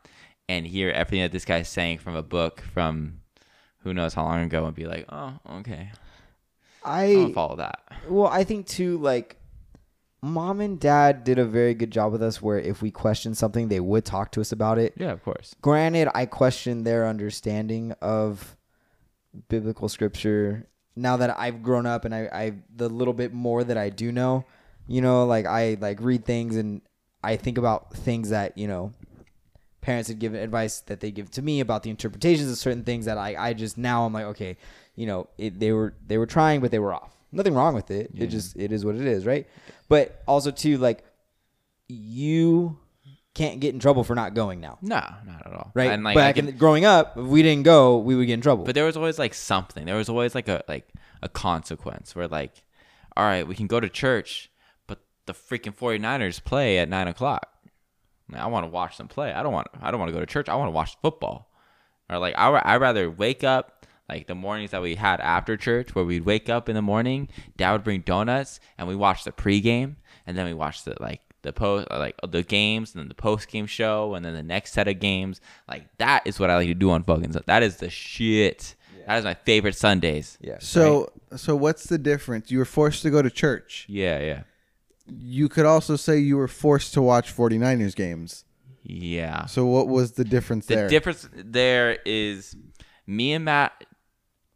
[0.49, 3.21] and hear everything that this guy's saying from a book from
[3.81, 5.91] who knows how long ago and be like, oh, okay,
[6.85, 7.81] I'll follow that.
[8.09, 9.37] well I think too like
[10.23, 13.69] mom and dad did a very good job with us where if we questioned something
[13.69, 15.55] they would talk to us about it Yeah, of course.
[15.63, 18.57] granted i question their understanding of
[19.49, 23.77] biblical scripture now that i've grown up and i i the little bit more that
[23.79, 24.45] i do know
[24.89, 26.81] you know like i like read things and
[27.25, 28.93] i think about things that you know
[29.81, 33.05] parents had given advice that they give to me about the interpretations of certain things
[33.07, 34.57] that i i just now i'm like okay
[34.97, 37.91] you know it, they were they were trying but they were off nothing wrong with
[37.91, 39.47] it it just it is what it is right
[39.89, 41.05] but also too like
[41.89, 42.79] you
[43.35, 45.71] can't get in trouble for not going now No, not at all.
[45.75, 45.91] right?
[45.93, 48.41] And like, Back can- in growing up, if we didn't go, we would get in
[48.41, 48.65] trouble.
[48.65, 49.85] but there was always like something.
[49.87, 50.89] There was always like a like
[51.23, 52.63] a consequence where like,
[53.17, 54.51] all right, we can go to church,
[55.29, 57.49] the freaking 49ers play at nine o'clock.
[58.35, 59.33] I want to watch them play.
[59.33, 59.69] I don't want.
[59.81, 60.49] I don't want to go to church.
[60.49, 61.51] I want to watch football.
[62.11, 65.95] Or like I I rather wake up like the mornings that we had after church,
[65.95, 67.29] where we'd wake up in the morning.
[67.57, 71.21] Dad would bring donuts, and we watch the pregame, and then we watch the like
[71.43, 74.43] the post uh, like the games, and then the post game show, and then the
[74.43, 75.41] next set of games.
[75.69, 77.35] Like that is what I like to do on fucking.
[77.47, 78.75] That is the shit.
[79.07, 80.37] That is my favorite Sundays.
[80.39, 80.59] yeah.
[80.61, 82.51] So so what's the difference?
[82.51, 83.87] You were forced to go to church.
[83.89, 84.43] Yeah, yeah,
[85.09, 88.45] You could also say you were forced to watch 49ers games.
[88.83, 89.47] yeah.
[89.47, 90.85] So what was the difference The there?
[90.85, 92.57] The difference there is
[93.07, 93.85] me and Matt.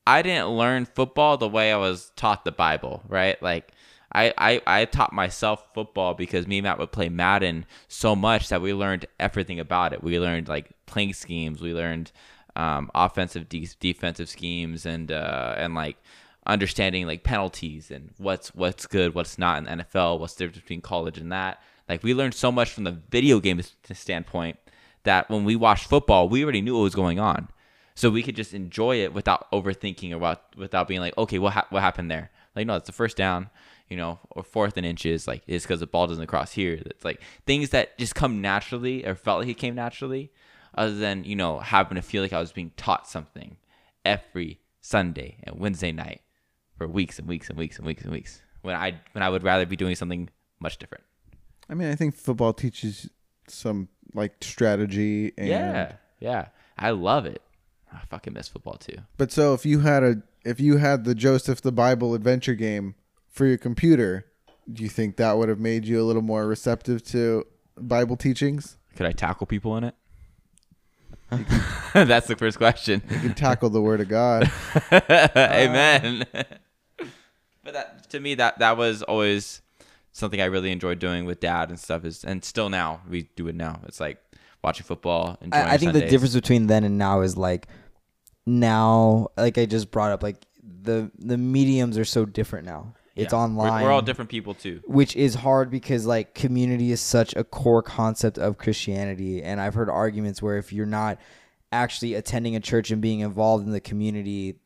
[0.07, 3.41] I didn't learn football the way I was taught the Bible, right?
[3.41, 3.73] Like
[4.13, 8.49] I, I, I taught myself football because me and Matt would play Madden so much
[8.49, 10.03] that we learned everything about it.
[10.03, 11.63] We learned like playing schemes.
[11.63, 12.11] We learned
[12.57, 15.97] um, offensive, de- defensive schemes, and uh, and like
[16.47, 20.63] understanding like penalties and what's what's good, what's not in the NFL, what's the difference
[20.63, 21.63] between college and that.
[21.89, 23.61] Like we learned so much from the video game
[23.93, 24.59] standpoint
[25.05, 27.49] that when we watched football, we already knew what was going on,
[27.95, 31.67] so we could just enjoy it without overthinking without, without being like, okay, what ha-
[31.71, 32.31] what happened there?
[32.57, 33.51] Like no, it's the first down,
[33.89, 35.29] you know, or fourth and inches.
[35.29, 36.75] Like it's because the ball doesn't cross here.
[36.87, 40.33] It's like things that just come naturally or felt like it came naturally,
[40.75, 43.57] other than you know having to feel like I was being taught something
[44.05, 46.23] every Sunday and Wednesday night
[46.83, 48.43] for weeks and weeks and weeks and weeks and weeks.
[48.63, 51.05] When I when I would rather be doing something much different.
[51.69, 53.09] I mean, I think football teaches
[53.47, 57.41] some like strategy and Yeah, yeah, I love it.
[57.93, 58.99] I fucking miss football too.
[59.17, 62.97] But so if you had a if you had the Joseph the Bible adventure game
[63.29, 64.27] for your computer,
[64.73, 68.77] do you think that would have made you a little more receptive to Bible teachings?
[68.97, 69.95] Could I tackle people in it?
[71.95, 73.03] That's the first question.
[73.09, 74.51] You can tackle the word of God.
[74.93, 76.27] Uh, Amen.
[77.65, 79.61] but that to me that that was always
[80.13, 83.49] something I really enjoyed doing with dad and stuff is and still now we do
[83.49, 83.81] it now.
[83.87, 84.19] It's like
[84.63, 87.67] watching football, I, I think the difference between then and now is like
[88.47, 92.95] now, like I just brought up, like the the mediums are so different now.
[93.15, 93.39] It's Yeah.
[93.39, 93.85] We're- online.
[93.85, 94.81] We're, all different people too.
[94.87, 99.75] which is hard because like community is such a core concept of Christianity and I've
[99.75, 101.19] heard arguments where if you're not
[101.71, 104.57] actually attending a church and being involved in the community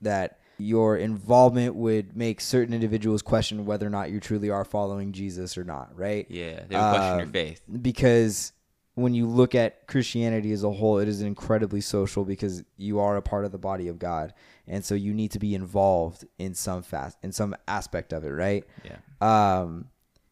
[0.00, 5.12] that your involvement would make certain individuals question whether or not you truly are following
[5.12, 6.26] Jesus or not, right?
[6.30, 7.62] Yeah, they would question your Um, faith.
[7.82, 8.52] because
[8.94, 13.16] when you look at Christianity as a whole, it is incredibly social because you are
[13.16, 14.34] a part of the body of God,
[14.66, 18.30] and so you need to be involved in some fast in some aspect of it,
[18.30, 18.64] right?
[18.84, 18.98] Yeah.
[19.20, 19.86] Um,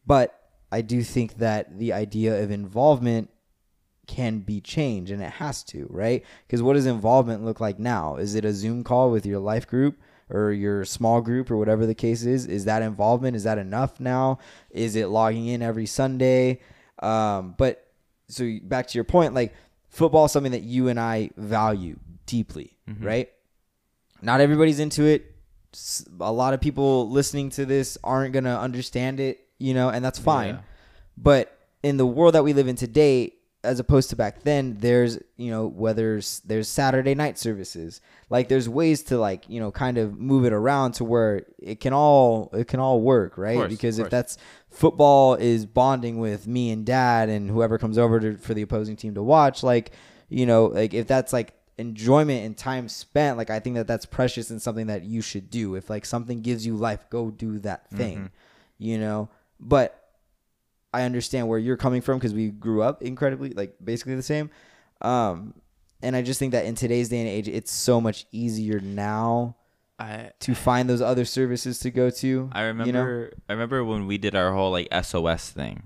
[0.05, 0.37] but
[0.71, 3.29] I do think that the idea of involvement
[4.07, 6.23] can be changed, and it has to, right?
[6.45, 8.17] Because what does involvement look like now?
[8.17, 9.99] Is it a Zoom call with your life group?
[10.31, 13.35] Or your small group, or whatever the case is, is that involvement?
[13.35, 14.39] Is that enough now?
[14.69, 16.61] Is it logging in every Sunday?
[16.99, 17.85] Um, but
[18.29, 19.53] so back to your point, like
[19.89, 23.29] football is something that you and I value deeply, right?
[24.21, 25.25] Not everybody's into it.
[26.19, 30.19] a lot of people listening to this aren't gonna understand it, you know, and that's
[30.19, 30.55] fine.
[30.55, 30.61] Yeah.
[31.17, 35.19] But in the world that we live in today, as opposed to back then, there's
[35.37, 39.97] you know whether there's Saturday night services, like there's ways to like you know kind
[39.97, 43.55] of move it around to where it can all it can all work, right?
[43.55, 44.37] course, because if that's
[44.69, 48.95] football is bonding with me and dad and whoever comes over to, for the opposing
[48.95, 49.91] team to watch, like
[50.29, 54.05] you know, like if that's like enjoyment and time spent, like I think that that's
[54.05, 55.75] precious and something that you should do.
[55.75, 58.31] If like something gives you life, go do that thing,
[58.79, 59.29] you know.
[59.59, 60.00] But
[60.93, 64.49] I understand where you're coming from because we grew up incredibly like basically the same.
[65.01, 65.53] Um,
[66.01, 69.55] and I just think that in today's day and age, it's so much easier now
[69.99, 72.49] I to find those other services to go to.
[72.51, 73.29] I remember you know?
[73.49, 75.83] I remember when we did our whole like SOS thing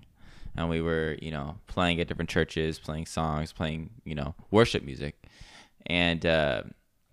[0.55, 4.83] and we were, you know, playing at different churches, playing songs, playing, you know, worship
[4.83, 5.21] music.
[5.85, 6.63] And uh,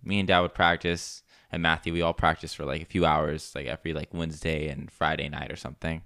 [0.03, 3.51] me and Dad would practice and Matthew we all practiced for like a few hours
[3.53, 6.01] like every like Wednesday and Friday night or something.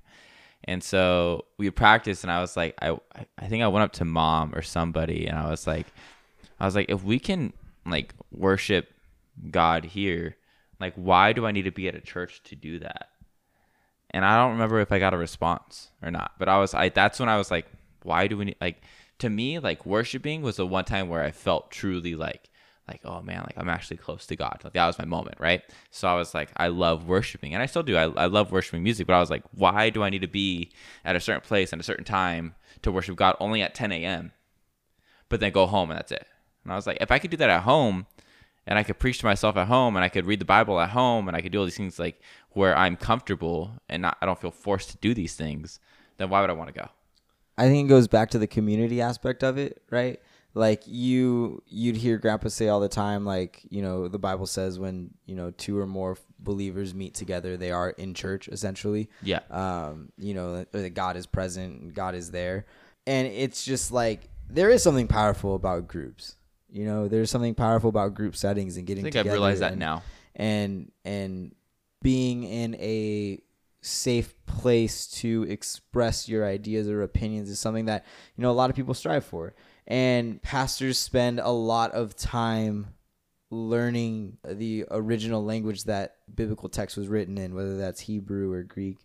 [0.64, 2.98] And so we practiced and I was like I
[3.38, 5.88] I think I went up to mom or somebody and I was like
[6.60, 7.54] I was like if we can
[7.86, 8.92] like worship
[9.52, 10.36] God here,
[10.80, 13.10] like why do I need to be at a church to do that?
[14.12, 16.32] and I don't remember if I got a response or not.
[16.40, 17.68] But I was I that's when I was like,
[18.04, 18.82] why do we need like
[19.20, 22.50] to me like worshiping was the one time where I felt truly like
[22.88, 24.62] like oh man like I'm actually close to God.
[24.64, 25.62] Like that was my moment, right?
[25.92, 27.98] So I was like I love worshiping and I still do.
[27.98, 30.72] I I love worshiping music, but I was like, why do I need to be
[31.06, 34.32] at a certain place at a certain time to worship God only at 10 a.m.
[35.30, 36.26] But then go home and that's it.
[36.64, 38.06] And I was like, if I could do that at home,
[38.68, 40.90] and I could preach to myself at home and I could read the Bible at
[40.90, 42.22] home and I could do all these things like
[42.52, 45.80] where I'm comfortable and not I don't feel forced to do these things,
[46.18, 46.90] then why would I want to go?
[47.58, 50.20] I think it goes back to the community aspect of it, right?
[50.58, 54.80] Like you, you'd hear Grandpa say all the time, like you know, the Bible says
[54.80, 59.10] when you know two or more believers meet together, they are in church, essentially.
[59.22, 59.42] Yeah.
[59.52, 62.66] Um, you know, God is present, and God is there,
[63.06, 66.36] and it's just like there is something powerful about groups.
[66.70, 69.04] You know, there's something powerful about group settings and I getting.
[69.04, 70.02] think I've realized that now.
[70.36, 71.54] and and
[72.02, 73.40] being in a
[73.82, 78.70] safe place to express your ideas or opinions is something that you know a lot
[78.70, 79.54] of people strive for
[79.88, 82.88] and pastors spend a lot of time
[83.50, 88.98] learning the original language that biblical text was written in whether that's Hebrew or Greek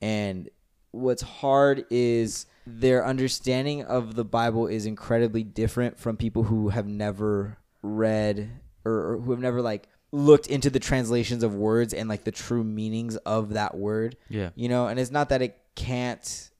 [0.00, 0.48] and
[0.92, 6.86] what's hard is their understanding of the Bible is incredibly different from people who have
[6.86, 8.50] never read
[8.84, 12.30] or, or who have never like looked into the translations of words and like the
[12.30, 14.16] true meanings of that word.
[14.28, 14.50] Yeah.
[14.54, 16.50] You know, and it's not that it can't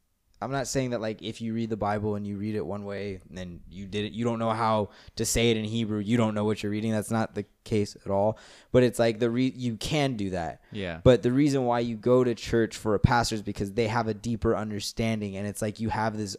[0.42, 2.84] I'm not saying that like if you read the Bible and you read it one
[2.84, 6.16] way and you did it you don't know how to say it in Hebrew, you
[6.16, 6.92] don't know what you're reading.
[6.92, 8.38] That's not the case at all.
[8.72, 10.62] But it's like the re- you can do that.
[10.72, 11.00] Yeah.
[11.04, 14.08] But the reason why you go to church for a pastor is because they have
[14.08, 16.36] a deeper understanding and it's like you have this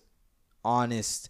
[0.66, 1.30] honest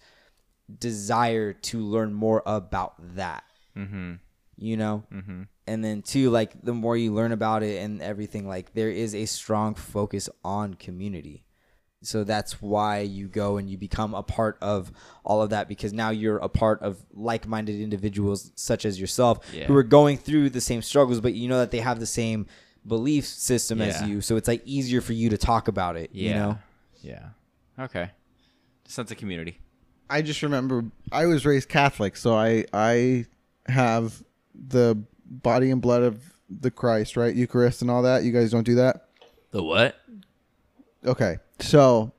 [0.80, 3.44] desire to learn more about that.
[3.78, 4.14] mm-hmm.
[4.58, 5.04] You know?
[5.14, 5.44] Mm-hmm.
[5.66, 9.16] And then too, like the more you learn about it and everything, like there is
[9.16, 11.44] a strong focus on community.
[12.06, 14.92] So that's why you go and you become a part of
[15.24, 19.66] all of that because now you're a part of like-minded individuals such as yourself Yeah.
[19.66, 22.46] who are going through the same struggles, but you know that they have the same
[22.86, 24.20] belief system as you.
[24.22, 26.10] So it's like easier for you to talk about it.
[26.14, 26.28] Yeah.
[26.30, 26.58] You know?
[27.02, 27.26] Yeah.
[27.80, 28.12] Okay.
[28.86, 29.60] Sense of community.
[30.10, 33.26] I just remember I was raised Catholic, so I I
[33.68, 34.22] have
[34.54, 37.34] the body and blood of the Christ, right?
[37.34, 38.24] Eucharist and all that.
[38.24, 39.08] You guys don't do that?
[39.52, 39.96] The what?
[41.06, 41.38] Okay.
[41.60, 42.12] So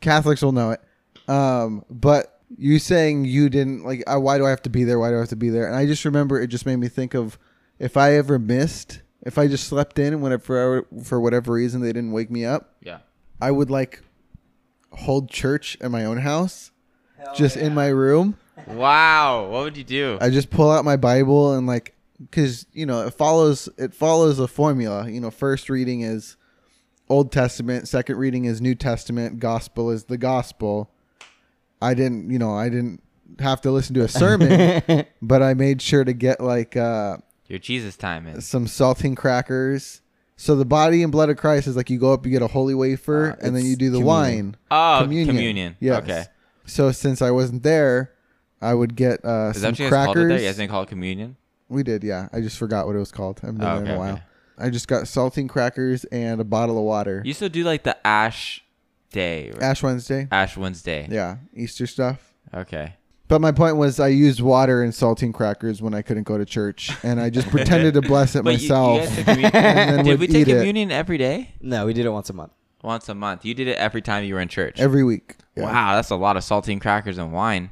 [0.00, 0.80] Catholics will know it.
[1.28, 4.98] Um, but you saying you didn't like uh, why do i have to be there
[4.98, 6.86] why do i have to be there and i just remember it just made me
[6.86, 7.38] think of
[7.78, 11.94] if i ever missed if i just slept in and whenever for whatever reason they
[11.94, 12.98] didn't wake me up Yeah.
[13.40, 14.02] i would like
[14.92, 16.72] hold church at my own house
[17.34, 19.48] just in my room Wow.
[19.48, 20.18] What would you do?
[20.20, 24.38] i just pull out my bible and like because you know it follows it follows
[24.38, 26.36] a formula you know first reading is
[27.12, 30.90] old testament second reading is new testament gospel is the gospel
[31.80, 33.02] i didn't you know i didn't
[33.38, 37.16] have to listen to a sermon but i made sure to get like uh
[37.48, 38.46] Your Jesus time is.
[38.46, 40.00] some saltine crackers
[40.36, 42.46] so the body and blood of christ is like you go up you get a
[42.48, 44.06] holy wafer Uh, and then you do the communion.
[44.06, 45.76] wine Oh, communion.
[45.80, 46.02] Yes.
[46.02, 46.24] Okay.
[46.66, 48.12] so since i wasn't there
[48.60, 50.28] i would get uh Is that some what you guys called it there?
[50.28, 51.36] crackers You guys didn't call it communion?
[51.68, 52.28] we did, yeah.
[52.34, 53.40] I just forgot what it was called.
[53.42, 54.12] I haven't been Oh, there in a while.
[54.14, 54.22] okay.
[54.62, 57.22] I just got saltine crackers and a bottle of water.
[57.24, 58.62] You still do like the Ash
[59.10, 59.62] Day, right?
[59.62, 60.28] Ash Wednesday.
[60.30, 61.08] Ash Wednesday.
[61.10, 62.32] Yeah, Easter stuff.
[62.54, 62.94] Okay.
[63.28, 66.44] But my point was, I used water and saltine crackers when I couldn't go to
[66.44, 68.98] church, and I just pretended to bless it But you- you myself.
[69.00, 71.54] guys took communion- and then Did would we take eat it communion every day?
[71.60, 72.52] No, we did it once a month.
[72.82, 73.44] Once a month.
[73.44, 74.78] You did it every time you were in church.
[74.80, 75.36] every week.
[75.56, 75.64] Yeah.
[75.64, 77.70] Wow, that's a lot of saltine crackers and wine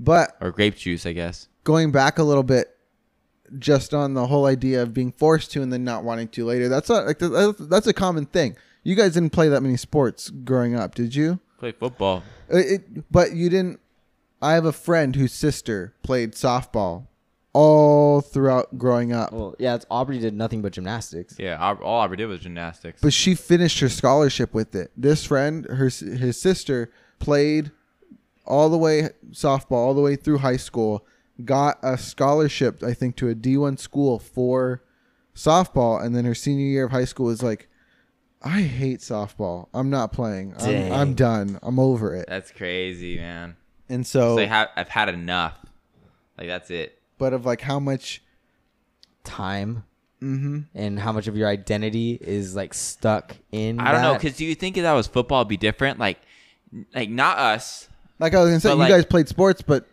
[0.00, 1.48] But or grape juice, I guess.
[1.64, 2.73] going back a little bit,
[3.58, 6.68] just on the whole idea of being forced to and then not wanting to later.
[6.68, 8.56] That's not like that's that's a common thing.
[8.82, 11.40] You guys didn't play that many sports growing up, did you?
[11.58, 12.22] Play football.
[12.48, 13.80] It, it- but you didn't.
[14.42, 17.06] I have a friend whose sister played softball
[17.54, 21.36] all throughout growing up, Well, yeah, it's Aubrey did nothing but gymnastics.
[21.38, 23.00] Yeah, all, Aubrey did was gymnastics.
[23.00, 24.90] but she finished her scholarship with it.
[24.96, 27.70] This friend, her his sister, played
[28.44, 31.06] all the way softball all the way through high school.
[31.44, 34.82] Got a scholarship, I think, to a D one school for
[35.34, 37.68] softball, and then her senior year of high school was like,
[38.42, 39.66] "I hate softball.
[39.74, 40.54] I'm not playing.
[40.60, 41.58] I'm, I'm done.
[41.62, 43.56] I'm over it." That's crazy, man.
[43.88, 45.58] And so, So I have, I've had enough.
[46.38, 47.00] Like that's it.
[47.18, 48.22] but of like how much
[49.24, 49.84] Time
[50.22, 50.60] Mm-hmm.
[50.74, 53.78] and how much of your identity is like stuck in.
[53.78, 55.98] I don't know, cause do you think if that was football, it'd be different?
[55.98, 56.18] Like,
[56.94, 57.90] like not us.
[58.18, 59.86] Like I was gonna say, you like- guys played sports, but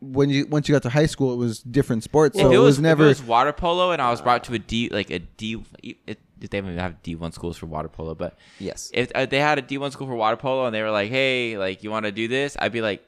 [0.00, 2.38] when you once you got to high school, it was different sports.
[2.38, 3.04] So it it was, was, never.
[3.04, 5.62] if it was water polo, and I was brought to a D, like a D,
[5.82, 8.90] it, they don't even have D one schools for water polo, but yes.
[8.92, 11.10] if uh, they had a D one school for water polo and they were like,
[11.10, 13.06] "Hey, like you want to do this?" I'd be like,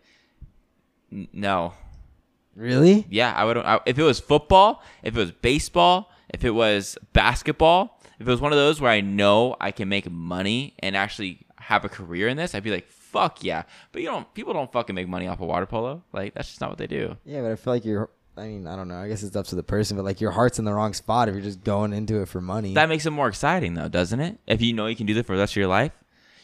[1.11, 1.74] "No."
[2.57, 3.07] Really?
[3.09, 3.57] Yeah, I would.
[3.59, 8.31] I, if it was football, if it was baseball, if it was basketball, if it
[8.31, 11.88] was one of those where I know I can make money and actually have a
[11.88, 14.33] career in this, I'd be like, "Fuck yeah!" But you don't.
[14.35, 16.03] People don't fucking make money off of water polo.
[16.12, 17.16] Like that's just not what they do.
[17.25, 18.11] Yeah, but I feel like you're.
[18.37, 18.99] I mean, I don't know.
[18.99, 21.29] I guess it's up to the person, but like your heart's in the wrong spot
[21.29, 22.75] if you're just going into it for money.
[22.75, 24.38] That makes it more exciting, though, doesn't it?
[24.47, 25.90] If you know you can do this for the rest of your life.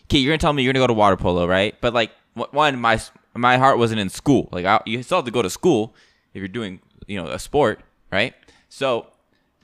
[0.04, 1.74] Okay, you're gonna tell me you're gonna go to water polo, right?
[1.80, 3.00] But like, one, my
[3.34, 4.48] my heart wasn't in school.
[4.50, 5.94] Like, I, you still have to go to school
[6.32, 8.34] if you're doing, you know, a sport, right?
[8.68, 9.06] So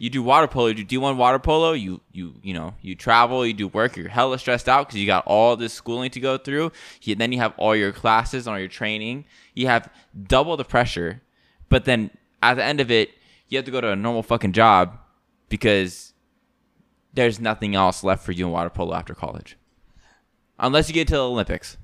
[0.01, 3.47] you do water polo, you do D1 water polo, you you you know, you travel,
[3.47, 6.39] you do work, you're hella stressed out because you got all this schooling to go
[6.39, 6.73] through.
[7.03, 9.27] You, then you have all your classes, and all your training.
[9.55, 9.91] You have
[10.27, 11.21] double the pressure,
[11.69, 12.11] but then
[12.43, 13.11] at the end of it,
[13.49, 14.99] you have to go to a normal fucking job
[15.51, 16.15] because
[17.13, 19.59] there's nothing else left for you in water polo after college.
[20.59, 21.77] Unless you get to the Olympics.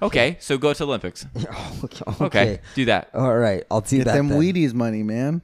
[0.00, 1.26] Okay, so go to the Olympics.
[1.84, 2.24] okay.
[2.24, 3.10] Okay, do that.
[3.12, 4.14] All right, I'll do Get that.
[4.14, 4.40] them then.
[4.40, 5.42] Wheaties money, man.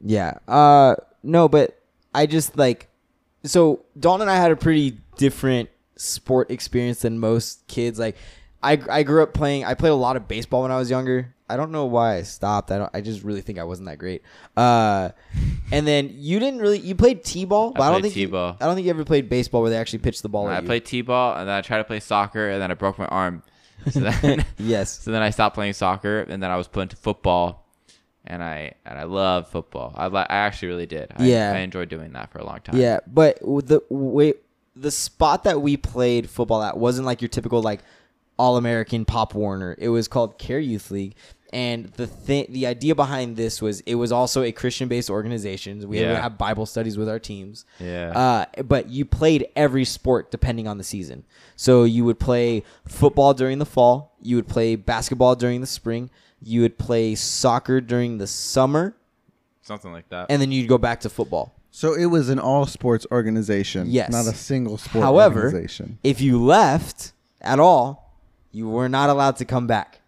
[0.00, 0.34] Yeah.
[0.46, 1.80] Uh no, but
[2.14, 2.88] I just like
[3.44, 7.98] so Dawn and I had a pretty different sport experience than most kids.
[7.98, 8.16] Like
[8.62, 11.34] I I grew up playing I played a lot of baseball when I was younger.
[11.50, 12.70] I don't know why I stopped.
[12.70, 14.22] I don't I just really think I wasn't that great.
[14.56, 15.10] Uh
[15.72, 18.56] and then you didn't really you played T-ball, but I, don't played think T-ball.
[18.60, 20.66] I don't think you ever played baseball where they actually pitched the ball I you.
[20.66, 23.42] played t-ball and then I tried to play soccer and then I broke my arm.
[23.90, 24.98] So then, yes.
[25.04, 27.67] so then I stopped playing soccer and then I was put into football,
[28.28, 29.92] and I and I love football.
[29.96, 31.12] I li- I actually really did.
[31.16, 31.52] I, Yeah.
[31.52, 32.76] I enjoyed doing that for a long time.
[32.76, 34.34] Yeah, but the way
[34.76, 37.80] the spot that we played football at wasn't like your typical like
[38.38, 39.74] all American Pop Warner.
[39.78, 41.16] It was called Care Youth League.
[41.50, 45.78] And the thing, the idea behind this was it was also a Christian-based organization.
[45.80, 46.20] We would Yeah.
[46.20, 47.64] have Bible studies with our teams.
[47.80, 48.12] Yeah.
[48.56, 51.24] Uh, but you played every sport depending on the season.
[51.56, 54.14] So you would play football during the fall.
[54.20, 56.10] You would play basketball during the spring.
[56.42, 58.94] You would play soccer during the summer,
[59.62, 60.26] Something like that.
[60.30, 61.54] and then you'd go back to football.
[61.70, 63.86] So it was an all sports organization.
[63.88, 64.10] Yes.
[64.10, 65.98] Not a single sport However, organization.
[66.02, 68.14] if you left at all,
[68.50, 70.00] you were not allowed to come back.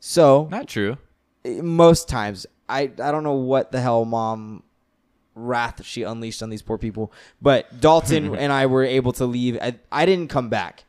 [0.00, 0.96] So Not true.
[1.44, 4.62] eh, most times, I I don't know what the hell mom
[5.34, 7.12] wrath she unleashed on these poor people,
[7.42, 9.58] but Dalton and I were able to leave.
[9.60, 10.84] I, I didn't come back.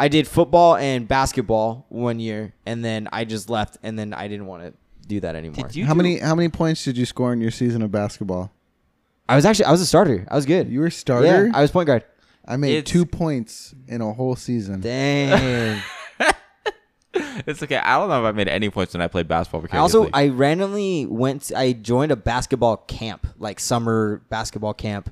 [0.00, 4.28] I did football and basketball one year, and then I just left, and then I
[4.28, 4.72] didn't want to
[5.06, 5.66] do that anymore.
[5.66, 7.92] Did you how do- many how many points did you score in your season of
[7.92, 8.50] basketball?
[9.28, 10.26] I was actually I was a starter.
[10.30, 10.68] I was good.
[10.68, 11.26] You were a starter.
[11.46, 12.04] Yeah, I was point guard.
[12.48, 14.80] I made It's- two points in a whole season.
[14.80, 15.80] Dang.
[17.46, 17.76] It's okay.
[17.76, 19.62] I don't know if I made any points when I played basketball.
[19.62, 21.50] For I also I randomly went.
[21.56, 25.10] I joined a basketball camp, like summer basketball camp,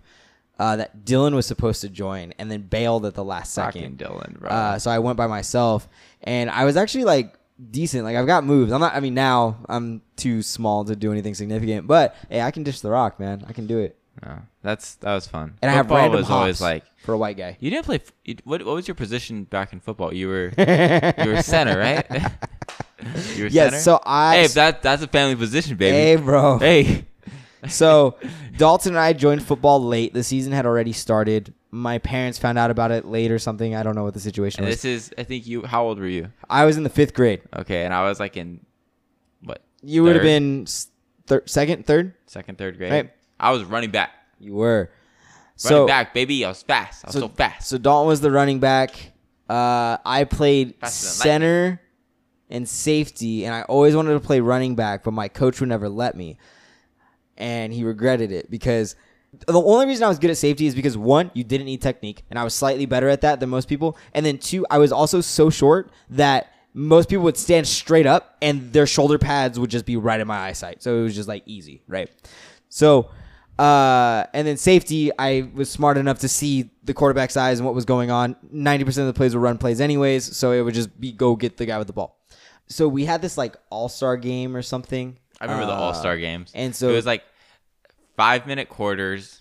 [0.58, 3.98] uh, that Dylan was supposed to join, and then bailed at the last Fucking second.
[3.98, 4.48] Dylan, bro.
[4.50, 5.88] Uh, so I went by myself,
[6.22, 7.34] and I was actually like
[7.70, 8.04] decent.
[8.04, 8.72] Like I've got moves.
[8.72, 8.94] I'm not.
[8.94, 12.80] I mean, now I'm too small to do anything significant, but hey, I can dish
[12.80, 13.44] the rock, man.
[13.48, 13.96] I can do it.
[14.24, 15.54] No, that's that was fun.
[15.62, 17.56] And I have Football random was hops always like for a white guy.
[17.60, 17.96] you didn't play.
[17.96, 20.12] f- you- What what was your position back in football?
[20.12, 22.04] You were you were center, right?
[23.36, 23.70] you were Yes.
[23.70, 23.78] center.
[23.78, 24.38] So I.
[24.38, 25.96] hey, that that's a family position, baby.
[25.96, 26.58] Hey, bro.
[26.58, 27.04] Hey.
[27.68, 28.16] So
[28.56, 30.14] Dalton and I joined football late.
[30.14, 31.52] The season had already started.
[31.70, 33.74] My parents found out about it late or something.
[33.74, 34.82] I don't know what the situation And was.
[34.82, 35.62] this is I think you.
[35.64, 36.30] How old were you?
[36.48, 37.42] I was in the fifth grade.
[37.56, 38.60] Okay, and I was like in
[39.42, 40.66] what You would have been
[41.26, 42.14] thir- second, third.
[42.26, 42.92] second, third grade.
[42.92, 43.10] Right.
[43.40, 44.10] I was running back.
[44.40, 44.78] You were.
[44.78, 44.90] Running
[45.56, 46.44] So back, baby.
[46.44, 47.04] I was fast.
[47.04, 47.68] I was so, fast.
[47.68, 49.12] So Dalton was the running back.
[49.48, 51.80] Uh, I played center
[52.50, 55.88] and safety, and I always wanted to play running back, but my coach would never
[55.88, 56.38] let me,
[57.38, 58.96] and he regretted it because
[59.46, 62.24] the only reason I was good at safety is because one, you didn't need technique,
[62.30, 64.92] and I was slightly better at that than most people, and then two, I was
[64.92, 69.70] also so short that most people would stand straight up and their shoulder pads would
[69.70, 72.10] just be right in my eyesight, so it was just like easy, right?
[72.68, 73.10] So.
[73.58, 77.74] Uh, and then safety, I was smart enough to see the quarterback's eyes and what
[77.74, 78.36] was going on.
[78.54, 81.56] 90% of the plays were run plays anyways, so it would just be go get
[81.56, 82.20] the guy with the ball.
[82.68, 85.18] So we had this like all-star game or something.
[85.40, 86.50] I remember the Uh, All Star games.
[86.54, 87.24] and so- it was like
[88.16, 89.40] five minute quarters,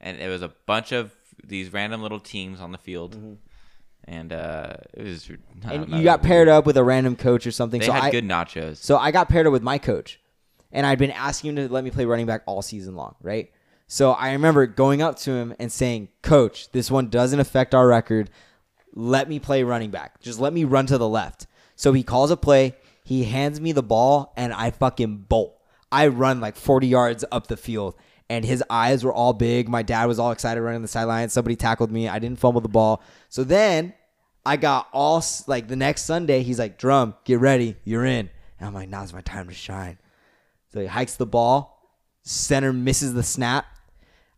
[0.00, 1.12] and it was a bunch of
[1.44, 3.38] these random little teams on the field,
[4.04, 5.24] and uh, it was.
[5.24, 5.70] Mm-hmm.
[5.70, 7.80] And know, you got paired up with a random coach or something.
[7.80, 8.76] They so had I, good nachos.
[8.76, 10.20] So I got paired up with my coach,
[10.72, 13.50] and I'd been asking him to let me play running back all season long, right?
[13.86, 17.86] So I remember going up to him and saying, "Coach, this one doesn't affect our
[17.86, 18.30] record.
[18.94, 20.20] Let me play running back.
[20.20, 21.46] Just let me run to the left."
[21.76, 22.76] So he calls a play.
[23.04, 25.60] He hands me the ball, and I fucking bolt.
[25.92, 27.94] I run like 40 yards up the field,
[28.28, 29.68] and his eyes were all big.
[29.68, 31.28] My dad was all excited running the sideline.
[31.28, 32.08] Somebody tackled me.
[32.08, 33.02] I didn't fumble the ball.
[33.28, 33.92] So then
[34.46, 36.42] I got all like the next Sunday.
[36.42, 37.76] He's like, "Drum, get ready.
[37.84, 39.98] You're in." And I'm like, "Now's my time to shine."
[40.72, 41.78] So he hikes the ball.
[42.22, 43.66] Center misses the snap.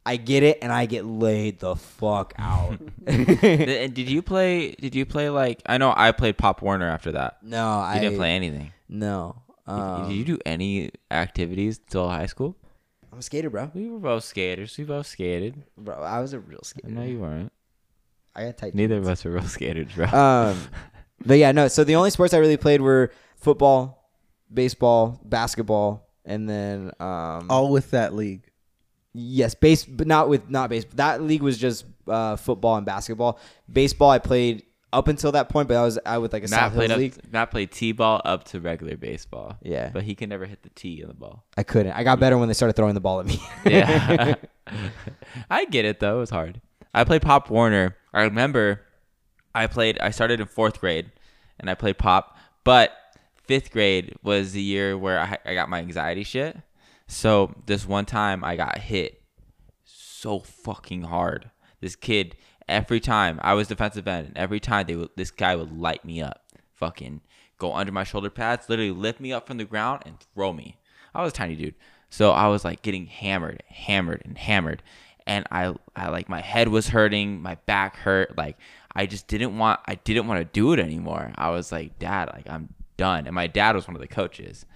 [0.06, 2.78] I get it, and I get laid the fuck out.
[3.06, 4.72] And did you play?
[4.72, 5.60] Did you play like?
[5.66, 7.38] I know I played Pop Warner after that.
[7.42, 8.72] no, You I didn't play anything.
[8.88, 12.56] No, um, did you do any activities till high school?
[13.12, 13.70] I'm a skater, bro.
[13.74, 14.76] We were both skaters.
[14.78, 15.64] We both skated.
[15.76, 16.88] Bro, I was a real skater.
[16.88, 17.52] No, you weren't.
[18.34, 18.74] I got tight.
[18.74, 20.06] Neither of us were real skaters, bro.
[20.06, 20.60] Um,
[21.24, 21.66] but yeah, no.
[21.68, 24.10] So the only sports I really played were football,
[24.52, 28.42] baseball, basketball, and then um, All with that league.
[29.16, 30.84] Yes, base, but not with not base.
[30.94, 33.38] That league was just uh, football and basketball.
[33.70, 34.62] Baseball I played
[34.92, 36.96] up until that point, but I was out with like a Matt South played Hills
[36.96, 37.32] up, league.
[37.32, 39.56] Matt played t-ball up to regular baseball.
[39.62, 39.90] Yeah.
[39.92, 41.44] but he can never hit the T in the ball.
[41.56, 41.92] I couldn't.
[41.92, 43.40] I got better when they started throwing the ball at me.
[43.66, 44.34] Yeah,
[45.50, 46.16] I get it though.
[46.16, 46.60] It was hard.
[46.94, 47.96] I played Pop Warner.
[48.14, 48.80] I remember
[49.54, 49.98] I played.
[50.00, 51.10] I started in fourth grade,
[51.58, 52.36] and I played Pop.
[52.64, 52.92] But
[53.44, 56.56] fifth grade was the year where I, I got my anxiety shit.
[57.08, 59.22] So this one time I got hit
[59.84, 61.50] so fucking hard.
[61.80, 62.36] This kid
[62.68, 66.04] every time I was defensive end, and every time they would, this guy would light
[66.04, 66.42] me up,
[66.74, 67.20] fucking
[67.58, 70.78] go under my shoulder pads, literally lift me up from the ground and throw me.
[71.14, 71.74] I was a tiny dude,
[72.10, 74.82] so I was like getting hammered, hammered, and hammered,
[75.26, 78.58] and I, I like my head was hurting, my back hurt, like
[78.94, 81.32] I just didn't want, I didn't want to do it anymore.
[81.36, 84.66] I was like, Dad, like I'm done, and my dad was one of the coaches,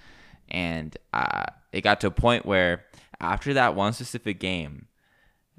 [0.50, 2.84] and uh, it got to a point where
[3.20, 4.86] after that one specific game.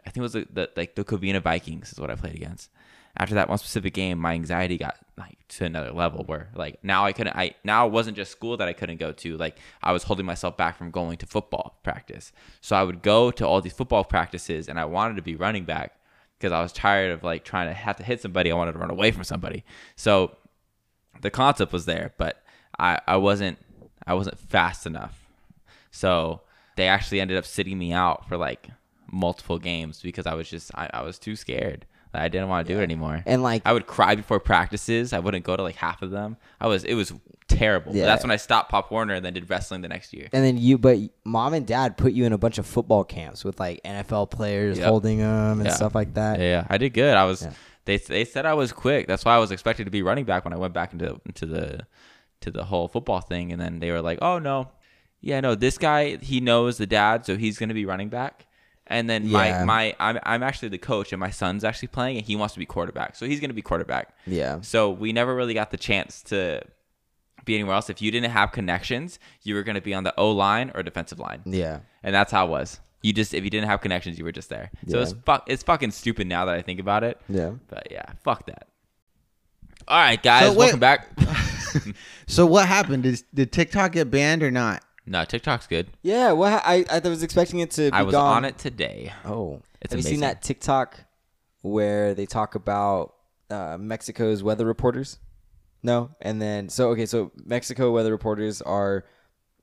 [0.06, 2.72] I think it was the, the like the Covina Vikings is what I played against.
[3.18, 7.06] After that one specific game, my anxiety got like to another level where like now
[7.06, 9.38] I couldn't I now it wasn't just school that I couldn't go to.
[9.38, 12.32] Like I was holding myself back from going to football practice.
[12.62, 15.66] So I would go to all these football practices and I wanted to be running
[15.66, 16.00] back
[16.40, 18.52] because I was tired of like trying to have to hit somebody.
[18.52, 19.64] I wanted to run away from somebody.
[19.96, 20.36] So
[21.22, 22.42] the concept was there, but
[22.80, 23.60] I, I wasn't
[24.08, 25.18] I wasn't fast enough.
[25.92, 26.42] So
[26.76, 28.70] they actually ended up sitting me out for like
[29.12, 31.86] multiple games because I was just I, I was too scared.
[32.14, 33.24] I didn't want to do it anymore.
[33.26, 35.14] and like I would cry before practices.
[35.14, 36.36] I wouldn't go to like half of them.
[36.60, 37.14] I was it was
[37.48, 37.94] terrible.
[37.94, 38.06] But Yeah.
[38.06, 40.28] that's when I stopped Pop Warner and then did wrestling the next year.
[40.34, 43.46] And then you, but mom and dad put you in a bunch of football camps
[43.46, 44.88] with like NFL players Yep.
[44.88, 45.74] holding them and Yeah.
[45.74, 46.40] stuff like that.
[46.42, 47.16] Yeah, I did good.
[47.16, 47.48] I was.
[47.86, 49.08] They they said I was quick.
[49.08, 51.46] That's why I was expected to be running back when I went back into into
[51.46, 51.86] the
[52.42, 53.52] to the whole football thing.
[53.52, 54.70] And then they were like, "Oh no,
[55.22, 58.46] yeah, no, this guy he knows the dad, so he's gonna be running back."
[58.88, 59.64] And then Yeah.
[59.64, 62.54] my my I'm I'm actually the coach, and my son's actually playing, and he wants
[62.56, 64.14] to be quarterback, so he's gonna be quarterback.
[64.28, 64.60] Yeah.
[64.62, 66.62] So we never really got the chance to
[67.46, 67.90] be anywhere else.
[67.90, 71.20] If you didn't have connections, you were gonna be on the O line or defensive
[71.20, 71.80] line Yeah.
[72.04, 72.80] and that's how it was.
[73.02, 74.70] You just if you didn't have connections, you were just there.
[74.88, 75.04] So Yeah.
[75.04, 77.20] it's fuck it's fucking stupid now that I think about it.
[77.30, 77.52] Yeah.
[77.70, 78.68] But yeah, fuck that.
[79.88, 81.08] All right, guys, So wait- welcome back.
[82.28, 83.04] So what happened?
[83.04, 84.84] Did, did TikTok get banned or not?
[85.06, 85.88] no, TikTok's good.
[86.04, 86.32] Yeah.
[86.32, 87.90] Well, I I was expecting it to.
[87.92, 88.38] Be I was gone.
[88.38, 89.12] on it today.
[89.26, 91.00] Oh, It's have you seen that TikTok
[91.62, 93.16] where they talk about
[93.50, 95.20] uh, Mexico's weather reporters?
[95.84, 99.06] No, and then so okay, so Mexico weather reporters are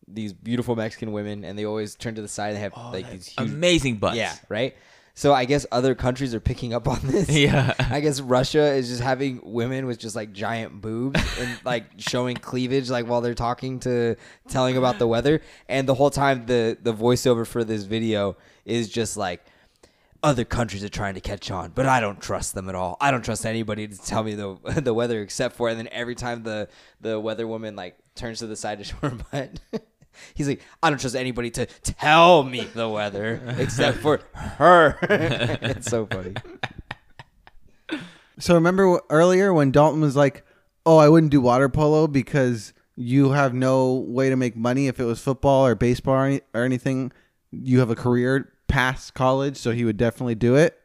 [0.09, 2.57] these beautiful Mexican women, and they always turn to the side.
[2.57, 4.17] They have like these huge, Amazing butts.
[4.17, 4.75] yeah, right.
[5.19, 7.29] So I guess other countries are picking up on this.
[7.29, 7.75] Yeah.
[7.77, 12.37] I guess Russia is just having women with just like giant boobs and like showing
[12.37, 14.15] cleavage like while they're talking to
[14.47, 18.89] telling about the weather and the whole time the the voiceover for this video is
[18.89, 19.45] just like
[20.23, 22.97] other countries are trying to catch on, but I don't trust them at all.
[23.01, 26.15] I don't trust anybody to tell me the the weather except for and then every
[26.15, 26.69] time the
[27.01, 29.59] the weather woman like turns to the side to show her butt
[30.35, 34.99] He's like, I don't trust anybody to tell me the weather except for her.
[35.63, 36.35] it's so funny.
[38.39, 40.45] So remember earlier when Dalton was like,
[40.87, 45.01] "Oh, I wouldn't do water polo because you have no way to make money if
[45.01, 47.13] it was football or baseball or, any, or anything.
[47.51, 50.81] You have a career past college, so he would definitely do it."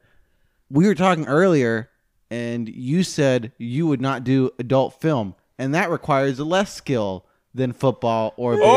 [0.70, 1.92] We were talking earlier,
[2.32, 7.72] and you said you would not do adult film, and that requires less skill than
[7.74, 8.76] football or baseball.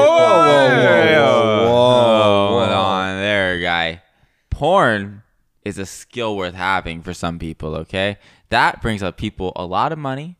[1.66, 4.03] whoa, hold on there, guy.
[4.51, 5.22] Porn
[5.64, 7.74] is a skill worth having for some people.
[7.77, 8.18] Okay,
[8.51, 10.37] that brings up people a lot of money,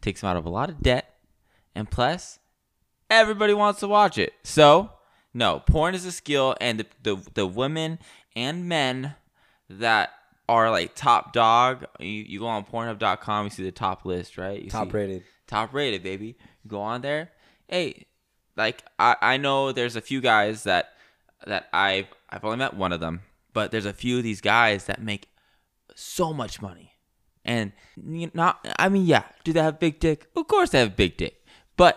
[0.00, 1.14] takes them out of a lot of debt,
[1.74, 2.38] and plus,
[3.08, 4.32] everybody wants to watch it.
[4.42, 4.90] So,
[5.34, 7.98] no, porn is a skill, and the the, the women
[8.36, 9.14] and men
[9.68, 10.10] that
[10.48, 11.84] are like top dog.
[12.00, 14.60] You, you go on Pornhub.com, you see the top list, right?
[14.60, 15.22] You Top see- rated.
[15.46, 16.36] top rated, baby.
[16.64, 17.30] You go on there.
[17.70, 18.06] Hey,
[18.56, 20.92] like I, I know there's a few guys that
[21.46, 24.86] that I've I've only met one of them, but there's a few of these guys
[24.86, 25.28] that make
[25.94, 26.94] so much money.
[27.44, 30.26] And not I mean, yeah, do they have big dick?
[30.34, 31.46] Of course they have big dick.
[31.76, 31.96] But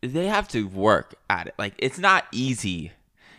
[0.00, 1.54] they have to work at it.
[1.58, 2.92] Like it's not easy.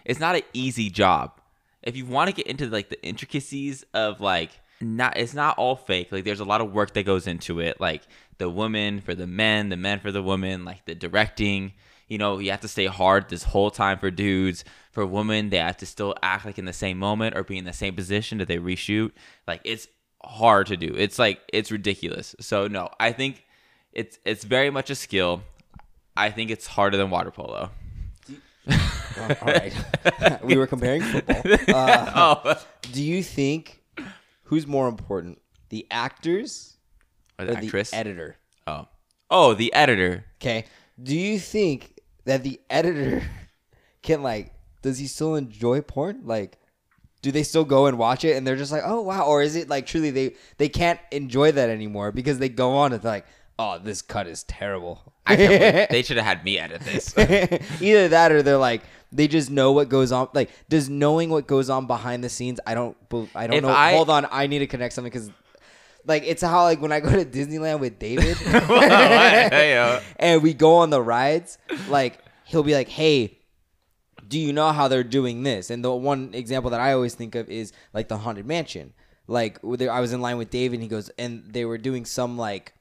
[0.06, 1.42] It's not an easy job.
[1.82, 4.52] If you want to get into like the intricacies of like
[4.84, 6.12] not it's not all fake.
[6.12, 7.80] Like there's a lot of work that goes into it.
[7.80, 8.04] Like
[8.38, 11.74] the woman for the men, the men for the women, like the directing.
[12.08, 14.64] You know, you have to stay hard this whole time for dudes.
[14.92, 17.66] For women, they have to still act like in the same moment or be in
[17.66, 19.12] the same position that they reshoot.
[19.48, 19.88] Like it's
[20.24, 20.94] hard to do.
[20.96, 22.36] It's like it's ridiculous.
[22.40, 23.46] So no, I think
[23.92, 25.44] it's it's very much a skill.
[26.16, 27.72] I think it's harder than water polo.
[29.20, 29.74] All right.
[30.44, 31.42] we were comparing football.
[31.76, 33.83] Uh, oh, do you think
[34.54, 36.78] who's more important, the actors
[37.40, 37.90] or or the actress.
[37.90, 38.38] the editor?
[38.68, 38.88] oh,
[39.32, 40.26] oh, the editor.
[40.40, 40.66] Okay.
[41.02, 43.24] Do you think that the editor
[44.04, 46.22] can like does he still enjoy porn?
[46.26, 46.60] Like
[47.24, 49.56] do they still go and watch it and they're just like, "Oh, wow." Or is
[49.56, 53.12] it like truly they they can't enjoy that anymore because they go on and they're
[53.12, 53.26] like,
[53.58, 57.18] "Oh, this cut is terrible." I can't they should have had me edit this.
[57.82, 58.84] Either that or they're like
[59.14, 60.28] they just know what goes on.
[60.34, 62.60] Like, does knowing what goes on behind the scenes?
[62.66, 62.98] I don't.
[63.36, 63.70] I don't If know.
[63.70, 65.30] I- Hold on, I need to connect something because,
[66.06, 70.76] like, it's how like when I go to Disneyland with David, Hey, and we go
[70.78, 71.58] on the rides.
[71.90, 73.38] Like, he'll be like, "Hey,
[74.28, 77.36] do you know how they're doing this?" And the one example that I always think
[77.36, 78.94] of is like the Haunted Mansion.
[79.28, 82.38] Like, I was in line with David, and he goes, and they were doing some
[82.38, 82.74] like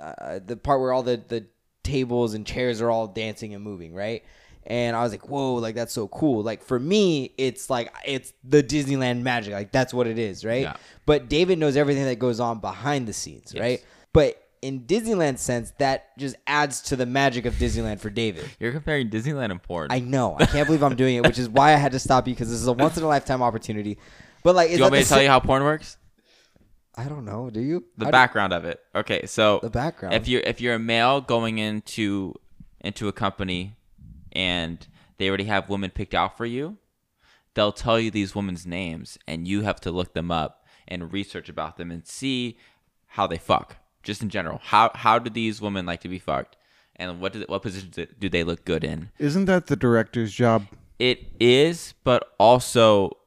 [0.00, 1.46] uh, the part where all the the
[1.82, 4.22] tables and chairs are all dancing and moving, right?
[4.68, 8.34] And I was like, "Whoa, like that's so cool!" Like for me, it's like it's
[8.44, 10.62] the Disneyland magic, like that's what it is, right?
[10.62, 10.76] Yeah.
[11.06, 13.82] But David knows everything that goes on behind the scenes, right?
[14.12, 18.44] But in Disneyland sense, that just adds to the magic of Disneyland for David.
[18.60, 19.88] you're comparing Disneyland and porn.
[19.90, 22.28] I know, I can't believe I'm doing it, which is why I had to stop
[22.28, 23.96] you because this is a once in a lifetime opportunity.
[24.42, 25.96] But like, is Do you want me to tell sa- you how porn works?
[26.94, 27.48] I don't know.
[27.48, 28.80] Do you The How do- background of it.
[28.94, 30.14] Okay, so The background.
[30.14, 32.34] If you're if you're a male going into
[32.80, 33.76] into a company
[34.32, 34.86] and
[35.18, 36.76] they already have women picked out for you,
[37.54, 41.48] they'll tell you these women's names and you have to look them up and research
[41.48, 42.56] about them and see
[43.08, 43.76] how they fuck.
[44.02, 46.56] Just in general, how how do these women like to be fucked,
[46.96, 49.10] and what do what positions do they look good in?
[49.18, 50.66] Isn't that the director's job?
[50.98, 53.18] It is, but also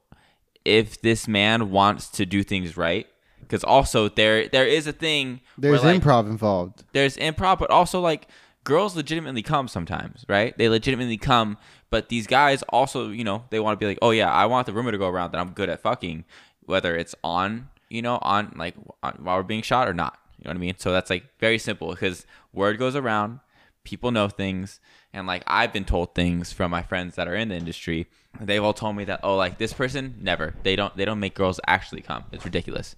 [0.64, 3.06] if this man wants to do things right,
[3.40, 5.40] because also there there is a thing.
[5.56, 6.84] where, There's like, improv involved.
[6.92, 8.26] there's improv, but also like
[8.64, 10.56] girls legitimately come sometimes, right?
[10.56, 11.58] They legitimately come,
[11.90, 14.66] but these guys also, you know, they want to be like, oh yeah, I want
[14.66, 16.24] the rumor to go around that I'm good at fucking,
[16.64, 20.18] whether it's on, you know, on like on, while we're being shot or not.
[20.38, 20.74] You know what I mean?
[20.78, 23.40] So that's like very simple because word goes around,
[23.84, 24.80] people know things,
[25.12, 28.08] and like I've been told things from my friends that are in the industry.
[28.40, 31.34] They've all told me that oh, like this person never, they don't, they don't make
[31.34, 32.24] girls actually come.
[32.32, 32.96] It's ridiculous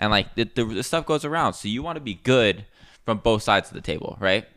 [0.00, 2.64] and like the, the, the stuff goes around so you want to be good
[3.04, 4.48] from both sides of the table right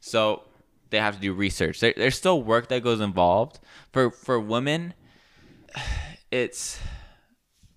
[0.00, 0.42] so
[0.90, 1.80] they have to do research.
[1.80, 3.60] There, there's still work that goes involved.
[3.92, 4.94] For for women
[6.30, 6.78] it's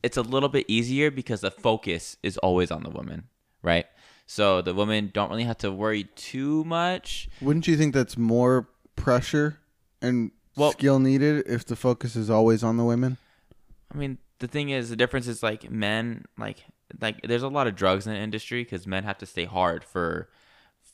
[0.03, 3.25] it's a little bit easier because the focus is always on the woman
[3.63, 3.85] right?
[4.25, 7.29] So the women don't really have to worry too much.
[7.41, 9.59] Wouldn't you think that's more pressure
[10.01, 13.17] and Well- skill needed if the focus is always on the women?
[13.93, 16.63] I mean, the thing is, the difference is like men, like
[16.99, 19.83] like there's a lot of drugs in the industry because men have to stay hard
[19.83, 20.29] for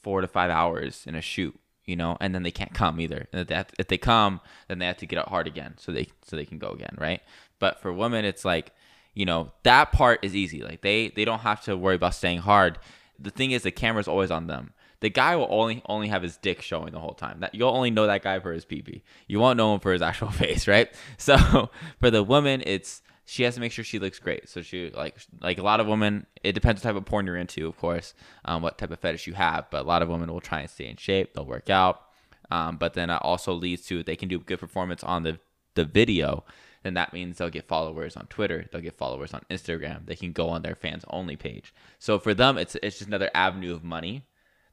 [0.07, 3.27] four to five hours in a shoot, you know, and then they can't come either.
[3.33, 4.39] And if they, have if they come,
[4.69, 6.95] then they have to get out hard again, so they so they can go again,
[6.97, 7.21] right?
[7.59, 8.71] But for women, it's like,
[9.13, 10.63] you know, that part is easy.
[10.63, 12.79] Like they they don't have to worry about staying hard.
[13.19, 14.71] The thing is, the camera's always on them.
[15.01, 17.41] The guy will only only have his dick showing the whole time.
[17.41, 19.91] That you'll only know that guy for his pee pee You won't know him for
[19.91, 20.89] his actual face, right?
[21.17, 24.47] So for the woman, it's she has to make sure she looks great.
[24.47, 26.25] So she like like a lot of women.
[26.43, 28.13] It depends what type of porn you're into, of course,
[28.45, 29.69] um, what type of fetish you have.
[29.69, 31.33] But a lot of women will try and stay in shape.
[31.33, 32.03] They'll work out.
[32.49, 35.39] Um, but then it also leads to they can do good performance on the
[35.75, 36.45] the video.
[36.83, 38.65] Then that means they'll get followers on Twitter.
[38.71, 40.05] They'll get followers on Instagram.
[40.05, 41.73] They can go on their fans only page.
[41.99, 44.25] So for them, it's it's just another avenue of money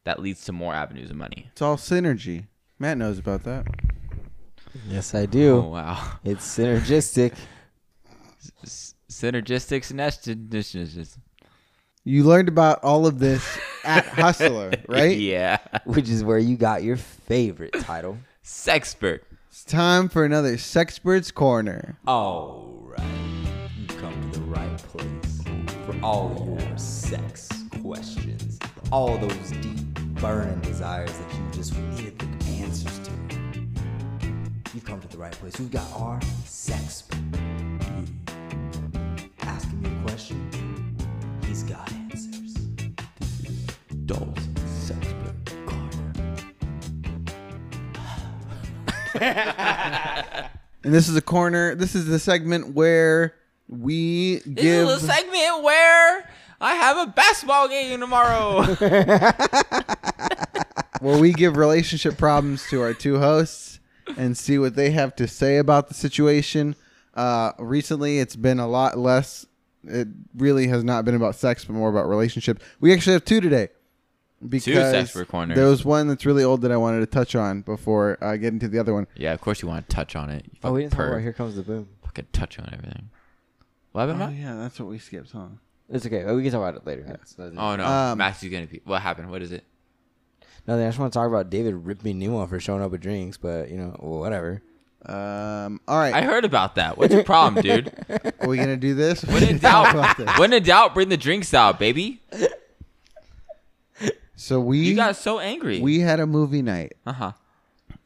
[0.05, 1.49] that leads to more avenues of money.
[1.51, 2.47] It's all synergy.
[2.79, 3.67] Matt knows about that.
[4.89, 5.57] Yes, I do.
[5.57, 7.35] Oh wow, It's synergistic.
[8.62, 10.01] S- synergistics and
[10.95, 11.18] just
[12.05, 13.45] You learned about all of this
[13.84, 15.16] at Hustler, right?
[15.16, 18.18] yeah, which is where you got your favorite title.
[18.45, 19.20] sexpert.
[19.51, 21.97] It's time for another Sexperts Corner.
[22.09, 25.40] All right, you come to the right place
[25.86, 27.49] for all your sex
[27.82, 28.59] questions,
[28.90, 29.78] all those deep
[30.20, 33.11] burning desires that you just needed the answers to.
[34.74, 35.57] You've come to the right place.
[35.61, 37.05] We've got our sex.
[40.09, 40.97] Ask him your question.
[41.47, 42.55] He's got answers.
[44.07, 44.39] Dolls
[44.85, 45.67] sexpert
[49.15, 50.51] corner.
[50.85, 51.75] And this is a corner.
[51.75, 53.35] This is the segment where
[53.69, 54.55] we give.
[54.55, 56.29] This give is a segment where
[56.61, 58.63] I have a basketball game tomorrow.
[61.01, 63.81] where we give relationship problems to our two hosts
[64.19, 66.77] and see what they have to say about the situation.
[67.15, 69.47] Uh, recently, it's been a lot less.
[69.87, 72.62] It really has not been about sex, but more about relationship.
[72.80, 73.68] We actually have two today.
[74.47, 75.57] Because Sexpert corners.
[75.57, 78.59] there was one that's really old that I wanted to touch on before uh, getting
[78.59, 79.07] to the other one.
[79.16, 80.45] yeah, of course you want to touch on it.
[80.45, 81.20] You Oh, we didn't talk about.
[81.22, 81.89] Here Comes the Boom.
[82.05, 83.09] Fucking touch on everything.
[83.93, 84.35] What happened, Oh Matt?
[84.39, 85.47] yeah, that's what we skipped, huh?
[85.89, 86.24] It's okay.
[86.30, 87.03] We can talk about it later.
[87.05, 88.82] That's- that's- Oh no, Um, Matthew's gonna be.
[88.85, 89.30] What happened?
[89.30, 89.64] What is it?
[90.66, 90.85] Nothing.
[90.85, 93.01] I just want to talk about David ripped me new one for showing up with
[93.01, 94.62] drinks, but you know, whatever.
[95.07, 96.97] Um, all right, I heard about that.
[96.97, 97.93] What's your problem, dude?
[98.41, 99.23] are we gonna do this?
[99.25, 100.27] When in Talk about this.
[100.27, 102.21] doubt, when in doubt, bring the drinks out, baby.
[104.37, 105.81] So we You got so angry.
[105.81, 107.33] we had a movie night uh huh.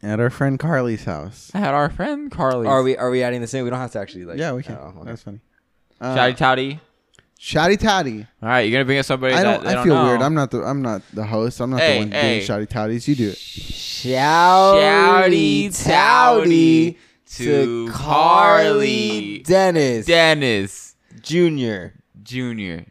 [0.03, 1.51] at our friend Carly's house.
[1.55, 2.67] I had our friend Carly.
[2.67, 3.65] Are we are we adding the same?
[3.65, 4.39] We don't have to actually like.
[4.39, 4.77] Yeah, we can.
[4.77, 5.05] Oh, okay.
[5.05, 5.41] That's funny.
[6.01, 6.81] Uh, Shouty touty.
[7.41, 8.27] Shouty Toddy.
[8.43, 9.63] All right, you're gonna bring us somebody I don't.
[9.63, 10.05] they I don't feel know.
[10.07, 10.23] weird.
[10.23, 10.63] I'm not the.
[10.63, 11.61] I'm not the host.
[11.61, 12.45] I'm not Hey, the one hey.
[12.45, 13.07] doing shouty toddies.
[13.07, 13.37] You do it.
[13.37, 16.97] Shouty Shouty touty
[17.37, 21.95] to to Carly Carly Dennis Dennis Junior.
[22.23, 22.83] Jr.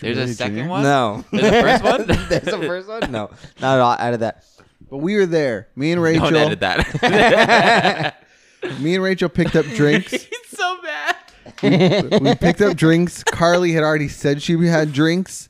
[0.00, 0.68] There's a second Junior?
[0.70, 0.82] one.
[0.82, 2.06] No, There's a first one?
[2.28, 3.12] There's a first one.
[3.12, 3.30] No,
[3.60, 3.92] not at all.
[3.98, 4.44] Out of that.
[4.90, 5.68] But we were there.
[5.76, 6.30] Me and Rachel.
[6.30, 8.16] Don't edit that.
[8.80, 10.12] Me and Rachel picked up drinks.
[10.12, 11.16] it's so bad.
[12.20, 13.22] we picked up drinks.
[13.24, 15.48] Carly had already said she had drinks.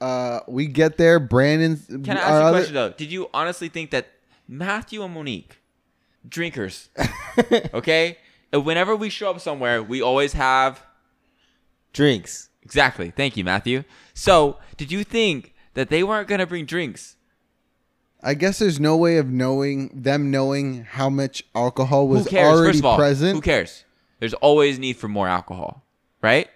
[0.00, 1.20] Uh, we get there.
[1.20, 1.76] Brandon.
[2.02, 2.90] Can I ask you a question though?
[2.90, 4.08] Did you honestly think that
[4.48, 5.58] Matthew and Monique,
[6.28, 6.88] drinkers,
[7.74, 8.18] okay?
[8.52, 10.82] And whenever we show up somewhere, we always have
[11.92, 12.48] Drinks.
[12.62, 13.10] exactly.
[13.10, 13.84] Thank you, Matthew.
[14.14, 17.16] So, did you think that they weren't gonna bring drinks?
[18.22, 22.48] I guess there's no way of knowing them knowing how much alcohol was who cares?
[22.56, 23.34] already First of all, present.
[23.34, 23.84] who cares?
[24.22, 25.82] There's always need for more alcohol,
[26.20, 26.48] right?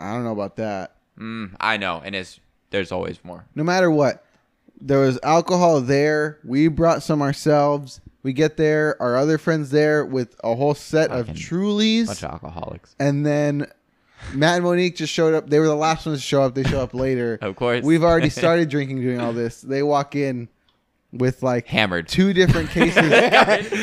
[0.00, 0.96] I don't know about that.
[1.18, 2.40] Mm, I know, and it's
[2.70, 3.44] there's always more.
[3.54, 4.24] no matter what,
[4.80, 6.38] there was alcohol there.
[6.42, 8.00] We brought some ourselves.
[8.22, 12.30] We get there, our other friends there with a whole set of Trulies, Bunch of
[12.30, 12.96] alcoholics.
[12.98, 13.66] and then
[14.32, 15.50] Matt and Monique just showed up.
[15.50, 16.54] They were the last ones to show up.
[16.54, 17.38] They show up later.
[17.42, 17.84] Of course.
[17.84, 19.60] We've already started drinking doing all this.
[19.60, 20.48] They walk in
[21.12, 22.08] with like Hammered.
[22.08, 22.96] two different cases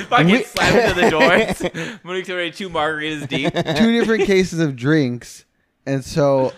[0.08, 2.00] Fucking slam into the doors.
[2.04, 3.54] Monique's already two margaritas deep.
[3.54, 5.46] two different cases of drinks.
[5.86, 6.54] And so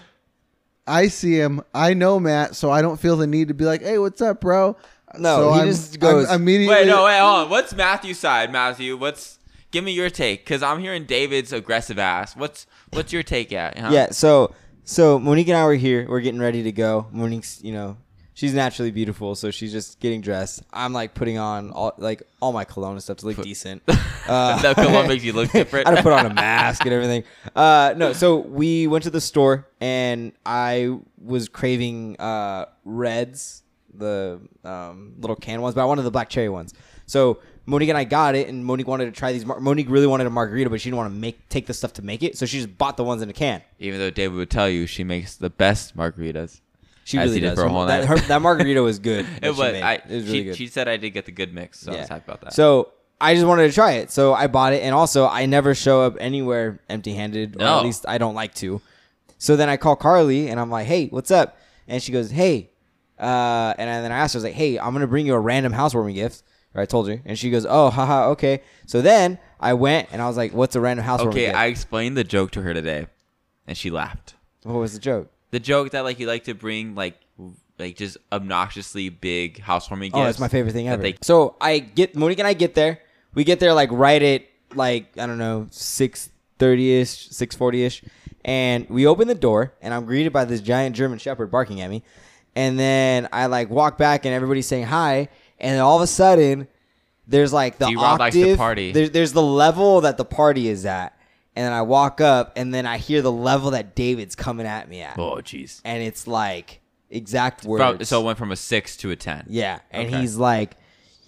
[0.88, 1.62] I see him.
[1.74, 4.42] I know Matt, so I don't feel the need to be like, "Hey, what's up,
[4.42, 4.76] bro?"
[5.18, 6.74] No, so he I'm- just goes- I'm immediately.
[6.76, 7.50] Wait, no, wait, hold on.
[7.50, 8.98] What's Matthew's side, Matthew?
[8.98, 9.40] What's
[9.72, 10.44] give me your take?
[10.44, 12.36] Because I'm hearing David's aggressive ass.
[12.36, 13.78] What's what's your take at?
[13.78, 13.90] huh?
[13.92, 14.54] Yeah, so
[14.84, 16.06] so Monique and I were here.
[16.10, 17.08] We're getting ready to go.
[17.12, 17.98] Monique's, you know,
[18.34, 20.64] she's naturally beautiful, so she's just getting dressed.
[20.74, 23.84] I'm like putting on all like all my cologne and stuff to look decent.
[24.28, 25.88] Uh, that cologne makes you look different.
[25.88, 27.24] I had to put on a mask and everything.
[27.56, 33.64] Uh, no, so we went to the store and I was craving uh, Reds,
[33.94, 36.74] the um, little can ones, but I wanted the black cherry ones.
[37.08, 39.46] So Monique and I got it, and Monique wanted to try these.
[39.46, 41.94] Mar- Monique really wanted a margarita, but she didn't want to make take the stuff
[41.94, 43.62] to make it, so she just bought the ones in a can.
[43.80, 46.62] Even though David would tell you she makes the best margaritas.
[47.04, 47.60] She really did does.
[47.60, 49.26] for a whole that, her, that margarita was good.
[49.42, 49.60] It was.
[49.60, 50.56] I, it was she, really good.
[50.56, 52.54] she said I did get the good mix, so I was happy about that.
[52.54, 55.76] So I just wanted to try it, so I bought it, and also I never
[55.76, 57.78] show up anywhere empty-handed, or No.
[57.80, 58.82] at least I don't like to.
[59.38, 62.70] So then I call Carly, and I'm like, "Hey, what's up?" And she goes, "Hey,"
[63.20, 65.40] uh, and then I asked her, I was like, "Hey, I'm gonna bring you a
[65.40, 66.44] random housewarming gift."
[66.74, 70.22] Or I told her, and she goes, "Oh, haha, okay." So then I went, and
[70.22, 72.74] I was like, "What's a random housewarming okay, gift?" I explained the joke to her
[72.74, 73.08] today,
[73.68, 74.36] and she laughed.
[74.64, 75.32] what was the joke?
[75.52, 77.20] The joke that like you like to bring like
[77.78, 80.20] like just obnoxiously big housewarming gifts.
[80.20, 81.02] Oh, that's my favorite thing ever.
[81.02, 83.00] they- so I get Monique and I get there.
[83.34, 84.44] We get there like right at
[84.76, 86.30] like I don't know six
[86.60, 88.04] thirty ish, six forty ish,
[88.46, 91.90] and we open the door and I'm greeted by this giant German Shepherd barking at
[91.90, 92.04] me,
[92.56, 95.28] and then I like walk back and everybody's saying hi,
[95.60, 96.68] and then all of a sudden
[97.28, 98.58] there's like the D-Rod likes to octave.
[98.58, 98.92] party.
[98.92, 101.18] There's there's the level that the party is at,
[101.56, 104.88] and then I walk up and then I hear the level that David's coming at
[104.90, 105.82] me at, oh, jeez.
[105.84, 107.84] and it's like exact words.
[107.98, 109.46] From, so it went from a six to a ten.
[109.50, 110.20] Yeah, and Okay.
[110.22, 110.76] he's like,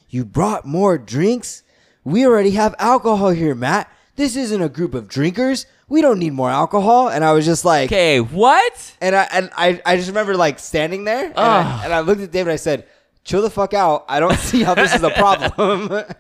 [0.10, 1.64] "You brought more drinks?
[2.06, 3.92] We already have alcohol here, Matt.
[4.16, 5.66] This isn't a group of drinkers.
[5.90, 8.96] We don't need more alcohol." And I was just like, Okay, what?
[9.02, 12.22] and I and I, I just remember like standing there, and, I, and I looked
[12.22, 12.52] at David.
[12.54, 12.86] I said,
[13.26, 14.06] "Chill the fuck out.
[14.08, 16.04] I don't see how this is a problem."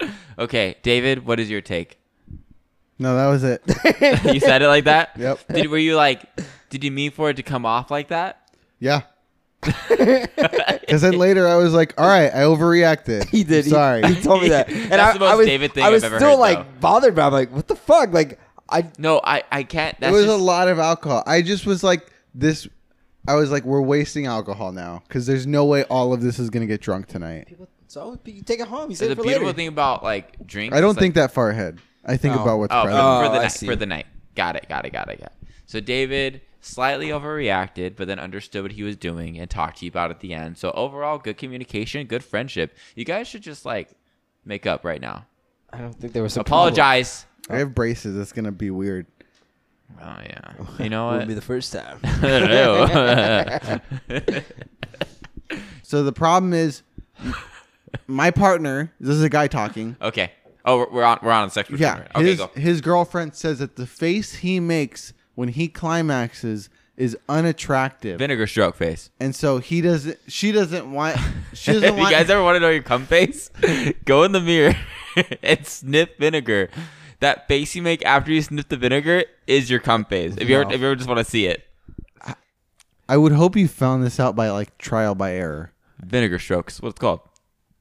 [0.36, 1.98] Okay, David, what is your take?
[2.98, 3.62] No, that was it.
[4.34, 5.10] you said it like that?
[5.18, 5.38] Yep.
[5.52, 6.24] Did were you like?
[6.70, 8.50] Did you mean for it to come off like that?
[8.78, 9.02] Yeah.
[9.88, 13.64] Because then later I was like, "All right, I overreacted." he did.
[13.64, 14.02] He- Sorry.
[14.06, 16.04] He, told me that, and That's I, the most I was, David thing I was
[16.04, 16.80] I've ever still heard, like though.
[16.80, 17.22] bothered by.
[17.22, 17.26] it.
[17.28, 18.12] I'm like, what the fuck?
[18.12, 18.38] Like,
[18.68, 19.96] I No, I I can't.
[20.00, 21.22] it was just, a lot of alcohol.
[21.26, 22.68] I just was like, "This."
[23.26, 26.50] I was like, "We're wasting alcohol now because there's no way all of this is
[26.50, 27.56] gonna get drunk tonight."
[27.88, 28.90] so you take it home.
[28.90, 29.56] You So save the it for beautiful later.
[29.56, 30.76] thing about like drinks.
[30.76, 31.78] I don't think like, that far ahead.
[32.06, 32.42] I think Oh.
[32.42, 33.04] about what's Oh, for, present.
[33.04, 33.52] Oh, for the I night.
[33.52, 33.66] see.
[33.66, 34.06] For the night.
[34.34, 34.66] Got it.
[34.68, 34.92] Got it.
[34.92, 35.20] Got it.
[35.20, 35.48] Got it.
[35.66, 39.90] So David slightly overreacted, but then understood what he was doing and talked to you
[39.90, 40.58] about it at the end.
[40.58, 42.76] So overall, good communication, good friendship.
[42.94, 43.90] You guys should just like
[44.44, 45.26] make up right now.
[45.72, 47.26] I don't think there was a Apologize.
[47.50, 48.16] I have braces.
[48.16, 49.06] It's gonna be weird.
[50.00, 50.52] Oh yeah.
[50.78, 51.28] You know Wouldn't what?
[51.28, 51.98] be the first time.
[55.82, 56.82] So the problem is,
[58.06, 58.92] my partner.
[58.98, 59.96] This is a guy talking.
[60.00, 60.32] okay.
[60.64, 61.18] Oh, we're, on.
[61.22, 61.68] We're on sex.
[61.70, 62.08] Yeah, routine.
[62.16, 62.50] Okay, his go.
[62.54, 68.76] his girlfriend says that the face he makes when he climaxes is unattractive, Vinegar stroke
[68.76, 69.10] face.
[69.18, 70.16] and so he doesn't.
[70.28, 71.16] She doesn't want.
[71.52, 72.10] She doesn't you want.
[72.10, 73.48] You guys ever want to know your cum face,
[74.04, 74.74] go in the mirror
[75.42, 76.68] and sniff vinegar.
[77.20, 80.34] That face you make after you sniff the vinegar is your cum face.
[80.36, 81.64] If you ever, if you ever just want to see it,
[83.08, 85.72] I would hope you found this out by like trial by error.
[86.02, 86.80] vinegar strokes.
[86.80, 87.20] What it's called?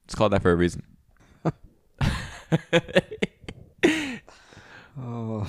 [0.06, 0.84] It's called that for a reason.
[5.00, 5.48] Oh,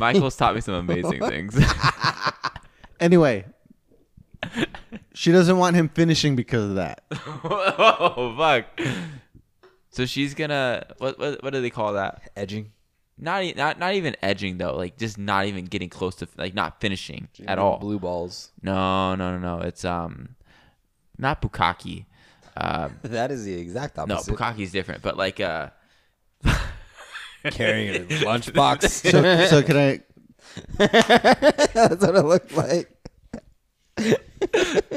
[0.00, 1.58] Michael's taught me some amazing things.
[3.00, 3.44] Anyway,
[5.14, 7.02] she doesn't want him finishing because of that.
[7.12, 8.66] oh fuck!
[9.90, 12.30] So she's gonna what, what what do they call that?
[12.36, 12.72] edging
[13.18, 14.76] Not e- not not even edging though.
[14.76, 17.78] Like just not even getting close to like not finishing at all.
[17.78, 18.52] Blue balls.
[18.62, 19.62] No no no no.
[19.62, 20.36] It's um
[21.18, 22.06] not bukkake.
[22.56, 24.08] Uh, That is the exact opposite.
[24.08, 24.34] no, opposite.
[24.36, 25.02] bukkake is different.
[25.02, 25.70] But like uh,
[27.50, 29.10] Carrying a lunchbox.
[29.10, 30.00] So, so can I?
[30.78, 32.90] That's what it looked like.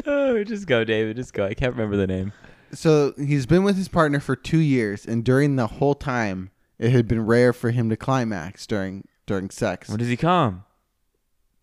[0.05, 1.15] oh, just go, David.
[1.15, 1.45] Just go.
[1.45, 2.33] I can't remember the name.
[2.73, 6.91] So he's been with his partner for two years, and during the whole time, it
[6.91, 9.89] had been rare for him to climax during during sex.
[9.89, 10.63] When does he come?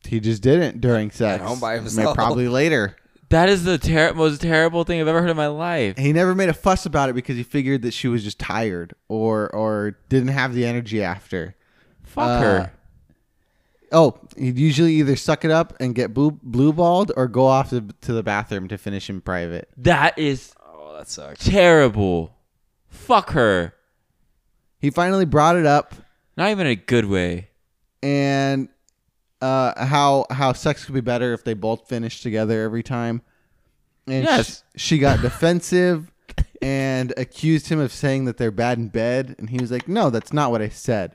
[0.06, 1.40] He just didn't during sex.
[1.42, 2.14] At home by May- himself.
[2.14, 2.96] Probably later.
[3.30, 5.98] That is the ter- most terrible thing I've ever heard in my life.
[5.98, 8.94] He never made a fuss about it because he figured that she was just tired
[9.08, 11.54] or or didn't have the energy after.
[12.04, 12.72] Fuck Uh, her.
[13.92, 17.70] Oh, he'd usually either suck it up and get blue blue balled, or go off
[17.70, 19.68] to, to the bathroom to finish in private.
[19.76, 21.44] That is Oh, that sucks.
[21.44, 22.34] terrible.
[22.88, 23.74] Fuck her.
[24.78, 25.94] He finally brought it up,
[26.36, 27.48] Not even in a good way.
[28.02, 28.68] and
[29.40, 33.22] uh, how how sex could be better if they both finished together every time.
[34.06, 34.64] And Yes.
[34.74, 36.10] she, she got defensive
[36.62, 40.10] and accused him of saying that they're bad in bed, and he was like, "No,
[40.10, 41.12] that's not what I said."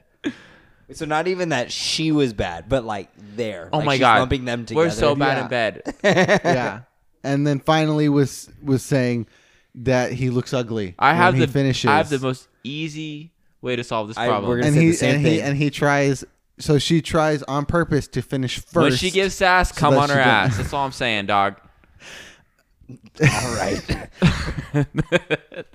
[0.91, 3.69] So not even that she was bad, but like there.
[3.73, 4.19] Oh Like, my she's god.
[4.19, 4.85] lumping them together.
[4.87, 5.43] We're so bad Yeah.
[5.43, 5.95] in bed.
[6.03, 6.81] yeah,
[7.23, 9.25] and then finally was was saying
[9.75, 10.93] that he looks ugly.
[10.99, 11.89] I have when the he finishes.
[11.89, 14.49] I have the most easy way to solve this I- problem.
[14.49, 15.41] we're gonna and say he the same and he thing.
[15.41, 16.23] and he tries.
[16.59, 18.75] So she tries on purpose to finish first.
[18.75, 20.57] when she gives sass, come on her can- ass.
[20.57, 21.55] That's all I'm saying, dog.
[23.21, 24.09] All right.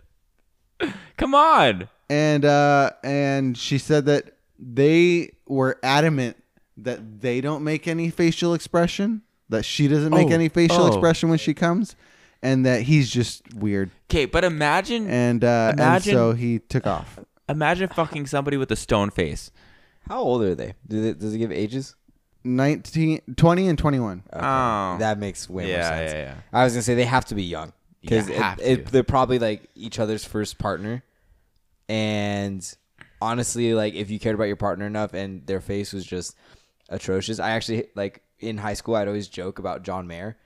[1.16, 1.88] Come on.
[2.10, 6.36] and uh and she said that they were adamant
[6.76, 10.86] that they don't make any facial expression that she doesn't make Oh, any facial oh.
[10.88, 11.96] expression when she comes
[12.42, 16.86] and that he's just weird Okay, but imagine and uh and Imagine- so he took
[16.86, 17.18] off
[17.48, 19.50] imagine fucking somebody with a stone face.
[20.08, 20.74] How old are they?
[20.86, 21.94] Do they does it give ages?
[22.44, 24.40] 19 20 and 21 Okay.
[24.46, 24.96] Oh.
[24.98, 26.12] That makes way more Yeah, sense.
[26.12, 26.34] yeah, yeah.
[26.52, 28.76] I was gonna say they have to be young because Yeah, have to.
[28.90, 31.02] they're probably like each other's first partner,
[31.88, 32.74] and
[33.20, 36.36] honestly, like if you cared about your partner enough and their face was just
[36.88, 40.36] atrocious, I actually like in high school I'd always joke about John Mayer.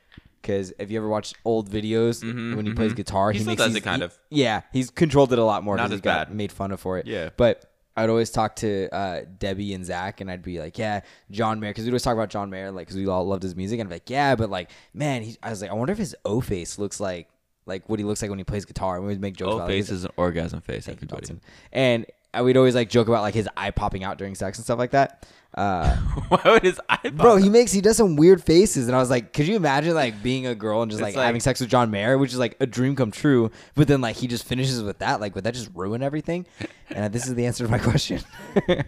[0.40, 2.24] Because if you ever watch old videos
[2.56, 4.18] when he plays guitar, Mm-hmm, He he, still makes does these- it kind he- of.
[4.28, 5.76] Yeah, he's controlled it a lot more.
[5.76, 6.34] Not 'cause he as got bad.
[6.36, 7.06] made fun of for it.
[7.06, 7.30] Yeah.
[7.36, 11.60] but I'd always talk to uh, Debbie and Zach, and I'd be like, "Yeah, John
[11.60, 13.80] Mayer," because we'd always talk about John Mayer, like, because we all loved his music,
[13.80, 16.16] and I'm like, "Yeah, but like, man, he, I was like, I wonder if his
[16.24, 17.28] O face looks like
[17.66, 19.56] like what he looks like when he plays guitar." And we would make jokes Oh,
[19.56, 20.86] about like, face is an orgasm face.
[20.86, 21.20] Thank Everybody.
[21.20, 21.40] Johnson.
[21.72, 22.06] And
[22.40, 24.92] we'd always like joke about like his eye popping out during sex and stuff like
[24.92, 25.26] that.
[25.54, 25.94] Uh,
[26.28, 27.42] Why would his eye pop bro, out?
[27.42, 30.22] he makes he does some weird faces, and I was like, could you imagine like
[30.22, 32.56] being a girl and just like, like- having sex with John Mayer, which is like
[32.60, 35.52] a dream come true, but then like he just finishes with that, like would that
[35.54, 36.46] just ruin everything?
[36.90, 38.20] And uh, this is the answer to my question.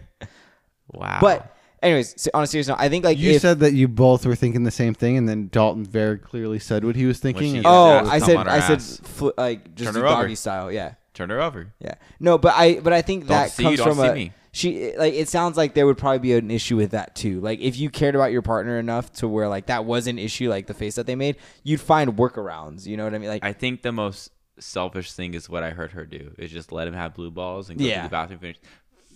[0.93, 1.17] Wow.
[1.19, 3.87] but anyways, so on a serious note, I think like you if, said that you
[3.87, 7.19] both were thinking the same thing and then dalton very clearly said what he was
[7.19, 10.21] thinking she oh, I said on her I said fl- like just Turn do over.
[10.21, 10.93] doggy style, yeah.
[11.15, 11.73] Turn her over.
[11.79, 11.95] Yeah.
[12.19, 14.33] No, but I but I think that see you, comes don't from see a me.
[14.51, 17.39] she like it sounds like there would probably be an issue with that too.
[17.41, 20.49] Like if you cared about your partner enough to where like that was an issue
[20.49, 23.29] like the face that they made, you'd find workarounds, you know what I mean?
[23.29, 26.71] Like I think the most selfish thing is what I heard her do is just
[26.71, 28.03] let him have blue balls and go Yeah.
[28.03, 28.57] to the bathroom finish.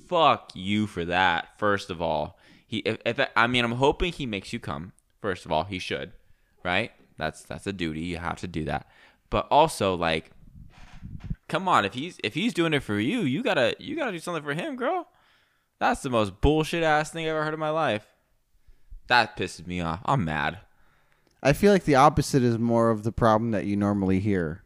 [0.08, 1.50] Fuck you for that.
[1.60, 2.38] First of all,
[2.68, 4.94] he if, if I mean I'm hoping he makes you come.
[5.22, 6.14] First of all, he should,
[6.64, 6.92] right?
[7.18, 8.02] That's that's a duty.
[8.02, 8.88] You have to do that.
[9.30, 10.32] But also like,
[11.50, 14.20] come on, if he's if he's doing it for you, you gotta you gotta do
[14.20, 15.08] something for him, girl.
[15.80, 18.08] That's the most bullshit ass thing I've ever heard in my life.
[19.08, 20.02] That pisses me off.
[20.06, 20.60] I'm mad.
[21.42, 24.64] i feel like the opposite is more of the problem that you normally hear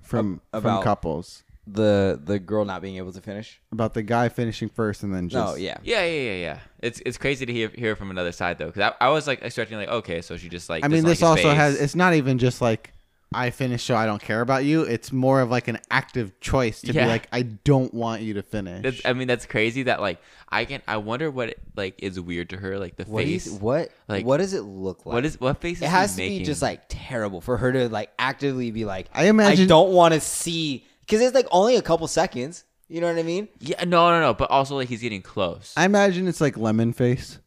[0.00, 3.60] from Ab- from about- couples the the girl not being able to finish.
[3.72, 5.78] about the guy finishing first and then just No, yeah.
[5.82, 6.58] Yeah, yeah, yeah, yeah.
[6.78, 9.42] It's it's crazy to hear hear from another side though, because I, I was like
[9.42, 10.84] expecting like okay, so she just like.
[10.84, 11.80] I mean, doesn't this like also his has.
[11.80, 12.92] It's not even just like
[13.36, 14.82] I finish, so I don't care about you.
[14.82, 17.04] It's more of like an active choice to Yeah.
[17.04, 18.82] be like, I don't want you to finish.
[18.82, 19.82] That's, I mean, that's crazy.
[19.84, 20.18] That like
[20.48, 20.80] I can.
[20.88, 23.52] I wonder what it, like is weird to her, like the What do you face.
[23.52, 25.12] what like- what does it look like?
[25.14, 25.78] what is what face?
[25.78, 28.84] Is it has he to be just like terrible for her to like actively be
[28.84, 32.64] like I imagine- I don't want to see cuz it's like only a couple seconds.
[32.88, 33.48] You know what I mean?
[33.58, 34.32] Yeah, no, no, no.
[34.32, 35.72] But also like he's getting close.
[35.76, 37.38] I imagine it's like lemon face.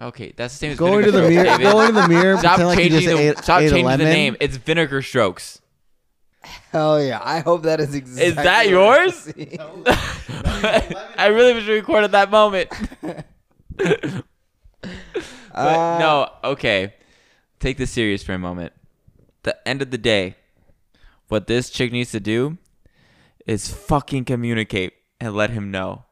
[0.00, 1.44] Okay, that's the same as Go into the mirror.
[1.44, 1.88] strokes, Go David.
[1.88, 2.36] into the mirror.
[2.38, 4.36] Stop pretend like you changing just the ate, stop ate changing the name.
[4.40, 5.60] It's vinegar strokes.
[6.42, 7.20] Hell yeah.
[7.22, 9.32] I hope that is exactly Is that yours?
[10.28, 11.06] I.
[11.16, 12.70] I really wish we recorded that moment.
[14.82, 16.94] But Uh, no, okay.
[17.60, 18.72] Take this serious for a moment.
[19.44, 20.34] The end of the day,
[21.28, 22.58] what this chick needs to do
[23.46, 26.04] is fucking communicate and let him know.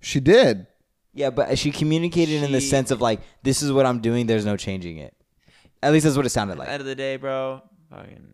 [0.00, 0.66] She did.
[1.14, 4.26] Yeah, but she communicated in the She- sense of like, this is what I'm doing.
[4.26, 5.14] There's no changing it.
[5.82, 6.68] At least that's what it sounded At the like.
[6.70, 7.60] end of the day, bro,
[7.90, 8.28] fucking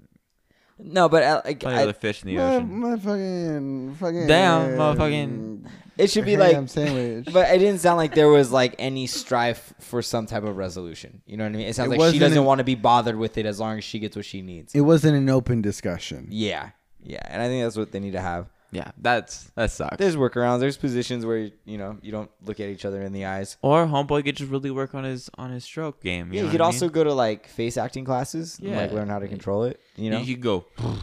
[0.79, 2.79] No, but uh, like, plenty I, other fish in the My, ocean.
[2.81, 6.69] my fucking fucking Damn, motherfucking- it should be ham like.
[6.69, 7.29] sandwich.
[7.33, 11.23] But it didn't sound like there was like any strife for some type of resolution.
[11.27, 11.67] You know what I mean?
[11.67, 13.59] It sounds It like she wasn't doesn't an- want to be bothered with it as
[13.59, 14.73] long as she gets what she needs.
[14.75, 16.29] it wasn't an open discussion.
[16.31, 16.71] Yeah,
[17.03, 18.47] yeah, and I think that's what they need to have.
[18.71, 19.97] Yeah, that's that sucks.
[19.97, 20.61] There's workarounds.
[20.61, 23.57] There's positions where you know you don't look at each other in the eyes.
[23.63, 26.33] or homeboy could just really work on his on his stroke game.
[26.33, 26.93] You Yeah, know you could also mean?
[26.93, 29.81] go to like face acting classes and like learn how to control it.
[29.97, 30.21] You know?
[30.21, 30.67] you could go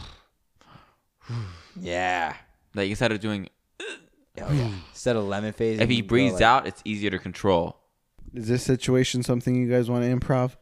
[1.80, 2.34] yeah.
[2.74, 3.48] like instead of doing
[4.40, 4.70] Oh yeah.
[4.90, 5.80] Instead of lemon face.
[5.80, 7.78] if you he can go, breathes like- out, it's easier to control.
[8.34, 10.56] Is this situation something you guys want to improv?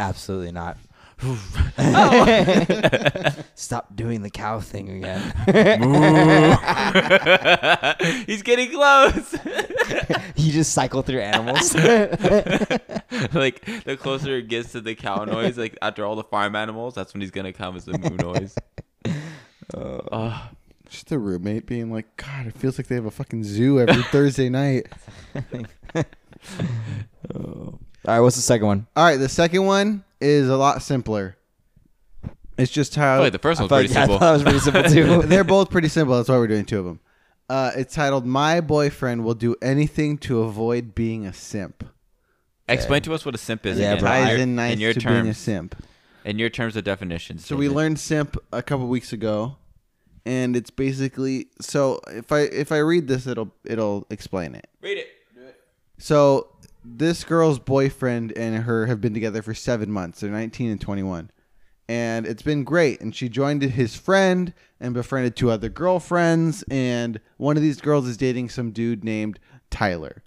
[0.00, 0.76] Absolutely not.
[3.54, 5.20] Stop doing the cow thing again.
[8.26, 9.32] He's getting close.
[10.36, 11.74] you just cycle through animals.
[11.74, 16.94] like the closer it gets to the cow noise, like after all the farm animals,
[16.94, 18.54] that's when he's gonna come as the moo noise.
[19.74, 20.48] Oh,
[20.88, 24.04] Just a roommate being like, God, it feels like they have a fucking zoo every
[24.04, 24.86] Thursday night.
[27.34, 28.86] All right, what's the second one?
[28.94, 31.36] All right, the second one is a lot simpler.
[32.56, 34.18] It's just how wait, the first one's pretty yeah, I simple.
[34.18, 35.22] thought it was pretty simple too.
[35.28, 36.16] they're both pretty simple.
[36.16, 37.00] That's why we're doing two of them.
[37.48, 41.84] Uh, it's titled "My boyfriend will do anything to avoid being a simp."
[42.68, 44.00] Explain to us what a simp is Yeah, again.
[44.04, 45.38] bro, in Ties your, in nice in your to being a terms.
[45.38, 45.84] simp.
[46.24, 47.46] In your terms of definitions.
[47.46, 47.76] So we David.
[47.76, 49.56] learned simp a couple weeks ago,
[50.26, 54.68] and it's basically so if I if I read this, it'll it'll explain it.
[54.82, 55.06] Read it.
[55.34, 55.58] Do it.
[55.96, 56.48] So
[56.96, 60.20] this girl's boyfriend and her have been together for seven months.
[60.20, 61.30] They're 19 and 21.
[61.88, 63.00] And it's been great.
[63.00, 66.62] And she joined his friend and befriended two other girlfriends.
[66.70, 69.38] And one of these girls is dating some dude named
[69.70, 70.22] Tyler.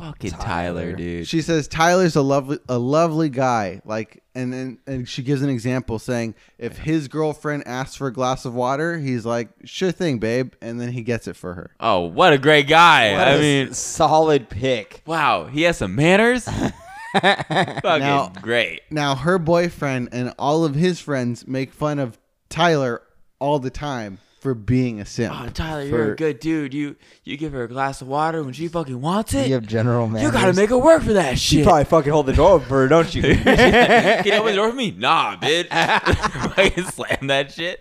[0.00, 0.92] Fucking Tyler, Tyler.
[0.96, 1.28] dude.
[1.28, 3.80] She says Tyler's a lovely a lovely guy.
[3.84, 8.12] Like and then and she gives an example saying if his girlfriend asks for a
[8.12, 11.70] glass of water, he's like, Sure thing, babe, and then he gets it for her.
[11.80, 13.12] oh, what a great guy.
[13.12, 15.02] What I a mean, solid pick.
[15.06, 16.48] wow, he has some manners.
[17.14, 18.82] Fucking Now- great.
[18.90, 23.02] Now her boyfriend and all of his friends make fun of Tyler
[23.38, 25.34] all the time for being a simp.
[25.38, 26.74] Oh, Tyler, For- you're a good dude.
[26.74, 29.48] You you give her a glass of water when she fucking wants it.
[29.48, 30.22] You have general manners.
[30.22, 31.58] You gotta make her work for that shit.
[31.58, 33.22] You probably fucking hold the door open for her, don't you?
[33.22, 33.36] Can
[34.26, 34.90] you open the door for me?
[34.92, 35.68] Nah, bitch.
[36.54, 37.80] Fucking slam that shit.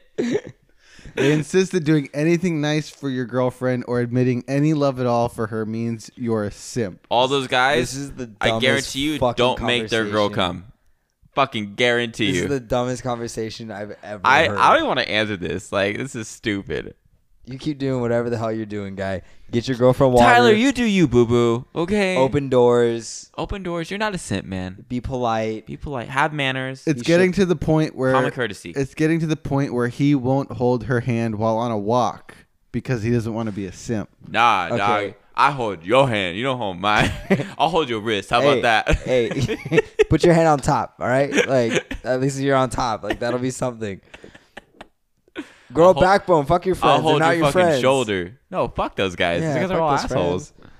[1.15, 5.27] They insist that doing anything nice for your girlfriend or admitting any love at all
[5.27, 7.05] for her means you're a simp.
[7.09, 10.65] All those guys, This is the I guarantee you, don't make their girl come.
[11.35, 12.43] Fucking guarantee This you.
[12.43, 14.57] is the dumbest conversation I've ever I, heard.
[14.57, 15.71] I don't even want to answer this.
[15.71, 16.95] Like, this is stupid.
[17.45, 19.21] you keep doing whatever the hell you're doing, guy.
[19.51, 20.25] Get your girlfriend water.
[20.25, 21.65] Tyler, you do you, boo boo.
[21.75, 22.15] Okay.
[22.17, 23.31] open doors.
[23.37, 23.89] Open doors.
[23.89, 24.85] You're not a simp, man.
[24.89, 25.65] Be polite.
[25.65, 26.09] Be polite.
[26.09, 26.83] Have manners.
[26.85, 28.71] It's You getting should- to the point where Common courtesy.
[28.75, 32.35] it's getting to the point where he won't hold her hand while on a walk
[32.71, 34.09] because he doesn't want to be a simp.
[34.27, 34.77] Nah, Okay.
[34.77, 35.13] dog.
[35.39, 36.35] I hold your hand.
[36.37, 37.11] You don't hold mine.
[37.57, 38.29] I'll hold your wrist.
[38.29, 38.97] How hey, about that?
[38.99, 40.95] hey, put your hand on top.
[40.99, 43.03] All right, like at least you're on top.
[43.03, 44.01] Like that'll be something.
[45.71, 46.45] Grow I'll a hold- backbone.
[46.45, 46.95] Fuck your friends.
[46.97, 47.81] I'll hold They're not your your fucking friends.
[47.81, 48.39] shoulder.
[48.51, 49.41] No, fuck those guys.
[49.41, 50.51] Yeah, those guys are all assholes.
[50.51, 50.71] friends.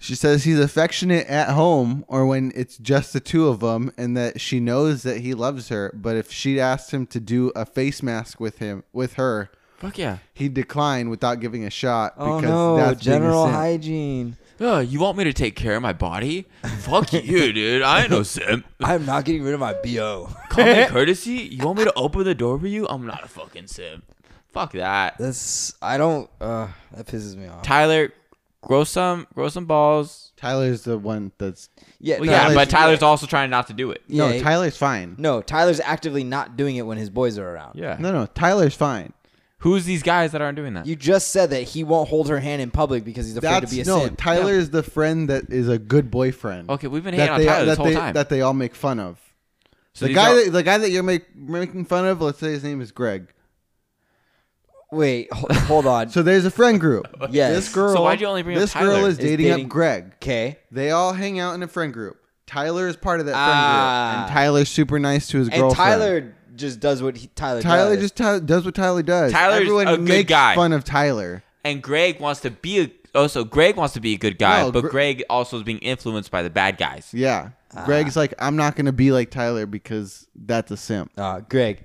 [0.00, 4.16] She says he's affectionate at home or when it's just the two of them and
[4.16, 7.66] that she knows that he loves her, but if she asked him to do a
[7.66, 10.18] face mask with him with her, Fuck yeah.
[10.34, 13.56] He declined without giving a shot Oh because no, that's being a general simp.
[13.56, 14.36] hygiene.
[14.60, 16.46] Oh, you want me to take care of my body?
[16.80, 17.82] Fuck you, dude.
[17.82, 18.66] I ain't no simp.
[18.82, 20.30] I'm not getting rid of my bo.
[20.48, 21.32] Common courtesy?
[21.52, 22.88] You want me to open the door for you?
[22.88, 24.04] I'm not a fucking simp.
[24.52, 25.14] Fuck that.
[25.18, 26.28] That's I don't.
[26.40, 27.62] Uh, that pisses me off.
[27.62, 28.12] Tyler,
[28.62, 30.32] grow some, grow some balls.
[30.36, 31.68] Tyler's the one that's
[32.00, 34.02] Yeah, Well, no, yeah, Tyler's- but Tyler's also trying not to do it.
[34.08, 34.28] No.
[34.28, 35.14] he- Tyler's fine.
[35.18, 37.78] No, Tyler's actively not doing it when his boys are around.
[37.78, 37.96] Yeah.
[38.00, 38.26] No, no.
[38.26, 39.12] Tyler's fine.
[39.62, 40.86] Who's these guys that aren't doing that?
[40.86, 43.70] You just said that he won't hold her hand in public because he's afraid That's
[43.70, 44.04] to be a no.
[44.04, 44.20] simp.
[44.48, 46.70] is the friend that is a good boyfriend.
[46.70, 48.14] okay, we've been hating That on they Tyler this whole they time.
[48.14, 49.18] that they all make fun of.
[49.94, 52.50] So the guy are- that the guy that you're make, making fun of, let's say
[52.52, 53.26] his name is Greg.
[54.90, 56.08] Wait, ho- hold on.
[56.08, 57.06] So there's a friend group.
[57.30, 57.52] Yes.
[57.54, 57.94] This girl.
[57.94, 60.12] So why'd you only bring up This girl is Is dating, dating- up Greg.
[60.22, 60.58] Okay.
[60.70, 62.16] They all hang out in a friend group.
[62.46, 64.12] Tyler is part of that friend Ah.
[64.14, 65.76] group, and Tyler's super nice to his And girlfriend.
[66.00, 67.62] Tyler just does what he, Tyler.
[67.62, 68.04] Tyler does.
[68.04, 69.32] just Ty- does what Tyler does.
[69.32, 70.54] Tyler's Everyone a good makes guy.
[70.54, 71.42] fun of Tyler.
[71.64, 72.90] and Greg wants to be a.
[73.14, 75.62] Oh, so Greg wants to be a good guy, No, but Gre- Greg also is
[75.62, 77.08] being influenced by the bad guys.
[77.12, 77.50] Yeah.
[77.74, 77.84] Ah.
[77.86, 81.10] Greg's like, I'm not gonna be like Tyler because that's a simp.
[81.16, 81.84] Uh, Greg,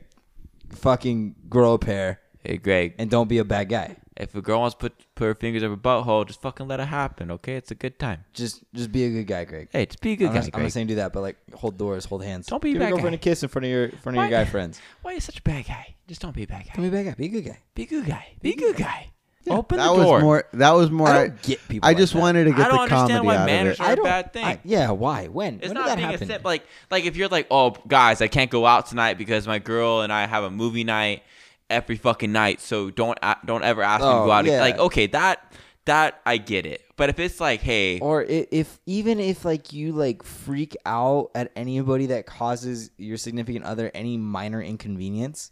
[0.76, 3.96] fucking grow a pair Hey, Greg, and don't be a bad guy.
[4.18, 6.80] If a girl wants to put put her fingers up her butthole, just fucking let
[6.80, 7.56] it happen, okay?
[7.56, 8.26] It's a good time.
[8.34, 9.70] Just just be a good guy, Greg.
[9.72, 10.64] Hey, just be a good I'm, guy, not, I'm Greg.
[10.66, 12.48] not saying do that, but like hold doors, hold hands.
[12.48, 13.18] Don't be a Give your bad girlfriend guy.
[13.18, 14.80] a kiss in front of your in front of Why- your guy friends.
[15.02, 15.96] Why are you such a bad guy?
[16.08, 16.72] Just don't be a bad guy.
[16.76, 17.16] Don't be a bad guy.
[17.18, 17.60] Be a good guy.
[17.76, 18.28] Be a good guy.
[18.42, 19.10] Be a good guy.
[19.50, 20.22] Open that the was door.
[20.22, 20.44] more.
[20.54, 21.08] That was more.
[21.10, 21.86] I I, don't get people.
[21.86, 22.20] I like just that.
[22.20, 23.80] wanted to I get don't the understand comedy why out of it.
[23.80, 24.06] are I a don't.
[24.06, 24.46] bad thing.
[24.46, 24.92] I- yeah.
[24.92, 25.28] Why?
[25.28, 25.56] When?
[25.56, 26.24] It's when not did that being happen?
[26.30, 26.46] a simp.
[26.46, 30.00] Like, like if you're like, oh, guys, I can't go out tonight because my girl
[30.00, 31.24] and I have a movie night
[31.70, 32.62] every fucking night.
[32.62, 34.46] So don't don't ever ask me to Oh, go out.
[34.46, 34.62] yeah.
[34.62, 35.54] Like, okay, that
[35.86, 36.82] that I get it.
[36.96, 41.32] But if it's like, hey, or i- if even if like you like freak out
[41.36, 45.52] at anybody that causes your significant other any minor inconvenience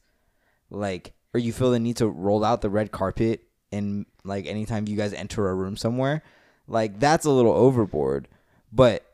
[0.70, 4.88] like or you feel the need to roll out the red carpet and like anytime
[4.88, 6.24] you guys enter a room somewhere
[6.68, 8.28] like that's a little overboard
[8.72, 9.06] but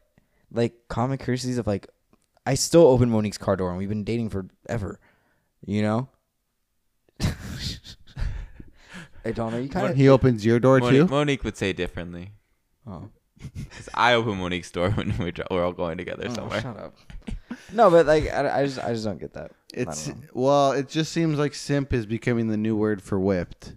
[0.52, 1.88] like common courtesies of like,
[2.46, 5.00] I still open Monique's car door and we've been dating forever,
[5.66, 6.08] you know.
[9.26, 9.62] I don't.
[9.62, 9.96] You kind of.
[9.96, 11.08] He opens your door Monique, too.
[11.08, 12.32] Monique would say differently.
[12.86, 13.10] Oh.
[13.70, 16.62] 'Cause I open Monique's door when we're, we're all going together Oh, somewhere.
[16.62, 16.96] shut up.
[17.72, 19.52] No, but like I, I just I just don't get that.
[19.74, 20.16] I don't It's know.
[20.34, 23.74] well, it just seems like simp is becoming the new word for whipped.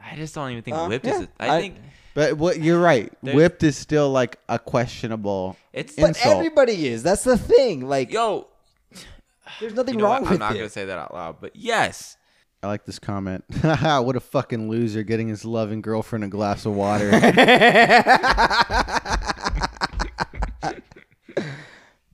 [0.00, 1.28] I just don't even think Uh, whipped yeah, is.
[1.40, 1.76] A, I I- think
[2.14, 3.12] But what you're right.
[3.22, 5.56] There's- whipped is still like a questionable.
[5.72, 5.96] it's.
[5.96, 6.36] But insult.
[6.36, 7.02] everybody is.
[7.02, 7.88] That's the thing.
[7.88, 8.46] Like, yo,
[9.60, 10.30] there's nothing you know wrong what?
[10.30, 10.58] with I'm not it.
[10.58, 12.16] gonna say that out loud, but yes.
[12.64, 13.44] I like this comment.
[13.62, 17.10] What a fucking loser getting his loving girlfriend a glass of water.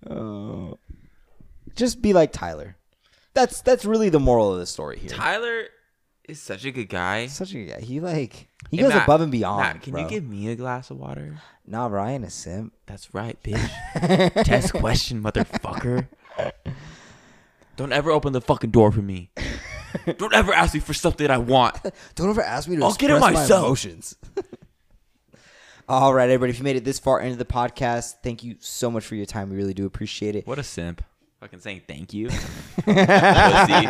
[0.09, 0.77] Oh.
[1.77, 2.77] Just be like Tyler.
[3.33, 5.11] That's that's really the moral of the story here.
[5.11, 5.67] Tyler
[6.29, 7.29] is such a good guy.
[7.29, 7.81] Such a good guy.
[7.81, 9.61] He like he Hey, goes Matt, above and beyond.
[9.61, 10.03] Matt, can bro.
[10.03, 11.37] you give me a glass of water?
[11.67, 12.73] Nah, Ryan a simp.
[12.87, 14.35] That's right, bitch.
[14.45, 16.09] Test question, motherfucker.
[17.77, 19.31] Don't ever open the fucking door for me.
[20.19, 21.77] Don't ever ask me for something I want.
[22.15, 23.65] Don't ever ask me to I'll get it express my myself.
[23.67, 24.17] emotions.
[25.89, 26.51] All right, everybody.
[26.51, 29.27] If you made it this far into the podcast, thank you so much for your
[29.27, 29.51] time.
[29.51, 30.47] We really do appreciate it.
[30.47, 31.03] What a simp.
[31.41, 32.29] Fucking saying thank you.
[32.85, 33.87] Pussy.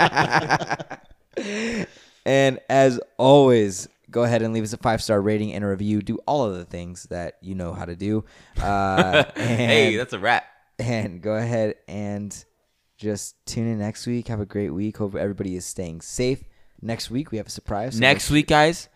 [2.26, 6.00] And as always, go ahead and leave us a five star rating and a review.
[6.02, 8.24] Do all of the things that you know how to do.
[8.60, 10.44] Uh, and, hey, that's a wrap.
[10.78, 12.44] and go ahead and
[13.00, 14.28] just tune in next week.
[14.28, 14.98] Have a great week.
[14.98, 16.44] Hope everybody is staying safe.
[16.82, 17.94] Next week we have a surprise.
[17.94, 18.88] So Next week, guys.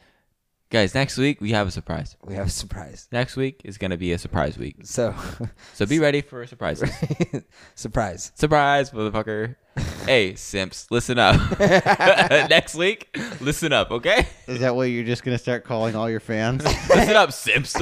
[0.70, 2.16] Guys, next week we have a surprise.
[2.24, 3.08] we have a surprise.
[3.12, 4.76] Next week is gonna be a surprise week.
[4.82, 5.14] So
[5.74, 6.90] So be ready for surprises.
[7.74, 8.32] surprise.
[8.34, 9.56] Surprise, motherfucker.
[10.04, 11.58] hey, simps, listen up.
[12.50, 14.26] next week, listen up, okay?
[14.48, 16.64] is that what you're just gonna start calling all your fans?
[16.64, 17.74] Listen up, simps.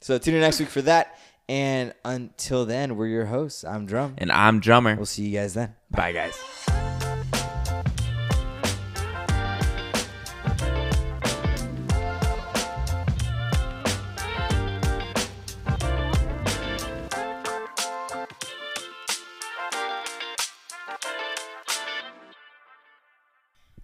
[0.00, 1.18] So tune in next week for that.
[1.48, 3.64] And until then, we're your hosts.
[3.64, 4.14] I'm Drum.
[4.18, 4.96] and I'm drummer.
[4.96, 5.74] We'll see you guys then.
[5.90, 6.38] Bye, guys.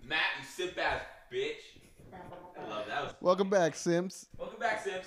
[0.03, 1.03] Matt, you simp ass
[1.33, 1.57] bitch.
[2.13, 3.17] I love that.
[3.21, 4.27] Welcome back, Sims.
[4.39, 5.05] Welcome back, Sims.